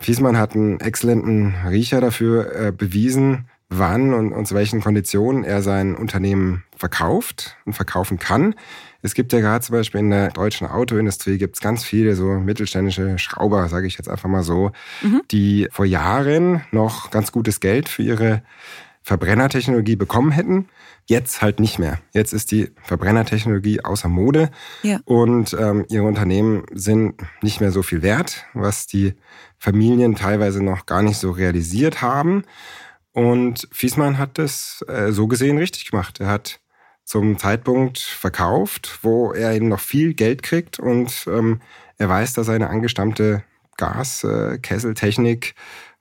Fiesmann 0.00 0.38
hat 0.38 0.54
einen 0.54 0.80
exzellenten 0.80 1.54
Riecher 1.68 2.00
dafür 2.00 2.54
äh, 2.54 2.72
bewiesen, 2.72 3.48
wann 3.68 4.14
und, 4.14 4.32
und 4.32 4.46
zu 4.46 4.54
welchen 4.54 4.80
Konditionen 4.80 5.44
er 5.44 5.62
sein 5.62 5.94
Unternehmen 5.94 6.64
verkauft 6.76 7.56
und 7.64 7.74
verkaufen 7.74 8.18
kann. 8.18 8.54
Es 9.02 9.14
gibt 9.14 9.32
ja 9.32 9.40
gerade 9.40 9.64
zum 9.64 9.74
Beispiel 9.74 10.00
in 10.00 10.10
der 10.10 10.30
deutschen 10.30 10.66
Autoindustrie 10.66 11.36
gibt 11.36 11.56
es 11.56 11.60
ganz 11.60 11.84
viele 11.84 12.14
so 12.14 12.26
mittelständische 12.26 13.18
Schrauber, 13.18 13.68
sage 13.68 13.86
ich 13.86 13.98
jetzt 13.98 14.08
einfach 14.08 14.28
mal 14.28 14.44
so, 14.44 14.70
mhm. 15.02 15.22
die 15.30 15.68
vor 15.72 15.84
Jahren 15.84 16.62
noch 16.70 17.10
ganz 17.10 17.32
gutes 17.32 17.60
Geld 17.60 17.88
für 17.88 18.02
ihre 18.02 18.42
Verbrennertechnologie 19.02 19.96
bekommen 19.96 20.30
hätten. 20.30 20.68
Jetzt 21.06 21.42
halt 21.42 21.58
nicht 21.58 21.80
mehr. 21.80 21.98
Jetzt 22.12 22.32
ist 22.32 22.52
die 22.52 22.70
Verbrennertechnologie 22.82 23.80
außer 23.84 24.08
Mode 24.08 24.50
ja. 24.84 25.00
und 25.04 25.56
ähm, 25.58 25.84
ihre 25.90 26.04
Unternehmen 26.04 26.64
sind 26.72 27.20
nicht 27.42 27.60
mehr 27.60 27.72
so 27.72 27.82
viel 27.82 28.02
wert, 28.02 28.46
was 28.54 28.86
die 28.86 29.14
Familien 29.58 30.14
teilweise 30.14 30.62
noch 30.62 30.86
gar 30.86 31.02
nicht 31.02 31.18
so 31.18 31.32
realisiert 31.32 32.02
haben. 32.02 32.44
Und 33.10 33.68
Fiesmann 33.72 34.16
hat 34.18 34.38
das 34.38 34.84
äh, 34.88 35.10
so 35.10 35.26
gesehen 35.26 35.58
richtig 35.58 35.90
gemacht. 35.90 36.20
Er 36.20 36.28
hat 36.28 36.60
zum 37.12 37.36
Zeitpunkt 37.36 37.98
verkauft, 37.98 39.00
wo 39.02 39.32
er 39.32 39.52
eben 39.52 39.68
noch 39.68 39.80
viel 39.80 40.14
Geld 40.14 40.42
kriegt 40.42 40.78
und 40.78 41.26
ähm, 41.26 41.60
er 41.98 42.08
weiß, 42.08 42.32
dass 42.32 42.46
seine 42.46 42.70
angestammte 42.70 43.44
Gaskesseltechnik 43.76 45.54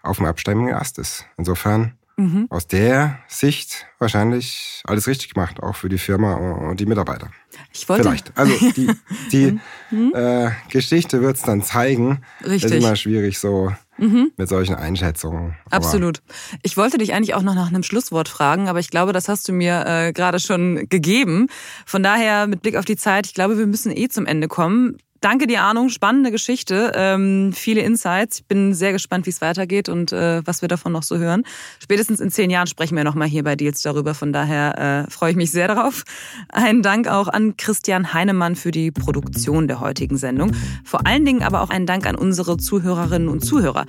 äh, 0.04 0.08
auf 0.08 0.17
dem 0.17 0.26
absteigenden 0.26 0.74
Ast 0.74 1.00
ist. 1.00 1.26
Insofern 1.38 1.97
mhm. 2.15 2.47
aus 2.50 2.65
der 2.67 3.19
Sicht 3.28 3.88
wahrscheinlich 4.00 4.84
alles 4.86 5.06
richtig 5.06 5.34
gemacht, 5.34 5.62
auch 5.62 5.76
für 5.76 5.89
die 5.89 5.97
Firma 5.97 6.36
und 6.36 6.80
die 6.80 6.86
Mitarbeiter. 6.86 7.30
Ich 7.74 7.89
wollte. 7.89 8.04
Vielleicht. 8.04 8.32
Also 8.38 8.54
die, 8.71 8.93
die 9.34 9.60
mhm. 9.91 10.13
äh, 10.15 10.52
Geschichte 10.69 11.21
wird 11.21 11.36
es 11.36 11.41
dann 11.41 11.62
zeigen. 11.62 12.21
Richtig. 12.39 12.71
ist 12.71 12.78
immer 12.78 12.95
schwierig 12.95 13.38
so 13.38 13.76
mhm. 14.02 14.32
mit 14.36 14.50
solchen 14.50 14.76
Einschätzungen. 14.76 15.56
Absolut. 15.70 16.22
Ich 16.64 16.76
wollte 16.76 16.98
dich 16.98 17.14
eigentlich 17.14 17.34
auch 17.36 17.44
noch 17.44 17.56
nach 17.56 17.68
einem 17.68 17.84
Schlusswort 17.84 18.28
fragen, 18.28 18.68
aber 18.68 18.80
ich 18.80 18.90
glaube, 18.90 19.14
das 19.14 19.30
hast 19.30 19.48
du 19.48 19.54
mir 19.54 19.86
äh, 19.86 20.12
gerade 20.14 20.40
schon 20.40 20.88
gegeben. 20.90 21.48
Von 21.86 22.04
daher, 22.04 22.48
mit 22.48 22.62
Blick 22.62 22.76
auf 22.76 22.86
die 22.86 22.98
Zeit, 22.98 23.28
ich 23.28 23.34
glaube, 23.34 23.58
wir 23.58 23.68
müssen 23.68 23.96
eh 23.96 24.10
zum 24.10 24.26
Ende 24.26 24.48
kommen. 24.48 24.98
Danke 25.21 25.45
dir, 25.45 25.62
Arno. 25.62 25.88
Spannende 25.89 26.31
Geschichte. 26.31 26.93
Ähm, 26.95 27.53
viele 27.53 27.81
Insights. 27.81 28.39
Ich 28.39 28.45
bin 28.45 28.73
sehr 28.73 28.91
gespannt, 28.91 29.27
wie 29.27 29.29
es 29.29 29.39
weitergeht 29.39 29.88
und 29.88 30.12
äh, 30.12 30.41
was 30.45 30.63
wir 30.63 30.67
davon 30.67 30.91
noch 30.91 31.03
so 31.03 31.19
hören. 31.19 31.43
Spätestens 31.79 32.19
in 32.19 32.31
zehn 32.31 32.49
Jahren 32.49 32.65
sprechen 32.65 32.97
wir 32.97 33.03
nochmal 33.03 33.27
hier 33.27 33.43
bei 33.43 33.55
Deals 33.55 33.84
darüber. 33.84 34.15
Von 34.15 34.34
daher 34.34 35.05
äh, 35.07 35.12
freue 35.12 35.29
ich 35.29 35.38
mich 35.38 35.51
sehr 35.51 35.67
darauf. 35.67 36.05
Einen 36.49 36.81
Dank 36.81 37.07
auch 37.07 37.27
an 37.27 37.55
Christian 37.55 38.13
Heinemann 38.13 38.55
für 38.55 38.71
die 38.71 38.89
Produktion 38.89 39.67
der 39.67 39.79
heutigen 39.79 40.17
Sendung. 40.17 40.53
Vor 40.84 41.05
allen 41.05 41.23
Dingen 41.23 41.43
aber 41.43 41.62
auch 41.62 41.69
einen 41.69 41.86
Dank 41.86 42.07
an 42.07 42.15
unsere 42.15 42.57
Zuhörerinnen 42.57 43.29
und 43.29 43.41
Zuhörer. 43.45 43.86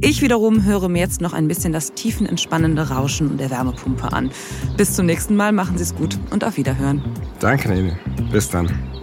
Ich 0.00 0.22
wiederum 0.22 0.62
höre 0.64 0.88
mir 0.88 1.00
jetzt 1.00 1.20
noch 1.20 1.32
ein 1.32 1.48
bisschen 1.48 1.72
das 1.72 1.94
tiefenentspannende 1.94 2.90
Rauschen 2.90 3.38
der 3.38 3.50
Wärmepumpe 3.50 4.12
an. 4.12 4.30
Bis 4.76 4.94
zum 4.94 5.06
nächsten 5.06 5.34
Mal. 5.34 5.50
Machen 5.50 5.78
Sie 5.78 5.82
es 5.82 5.96
gut 5.96 6.16
und 6.30 6.44
auf 6.44 6.56
Wiederhören. 6.56 7.02
Danke, 7.40 7.68
Nene. 7.70 7.98
Bis 8.30 8.48
dann. 8.48 8.99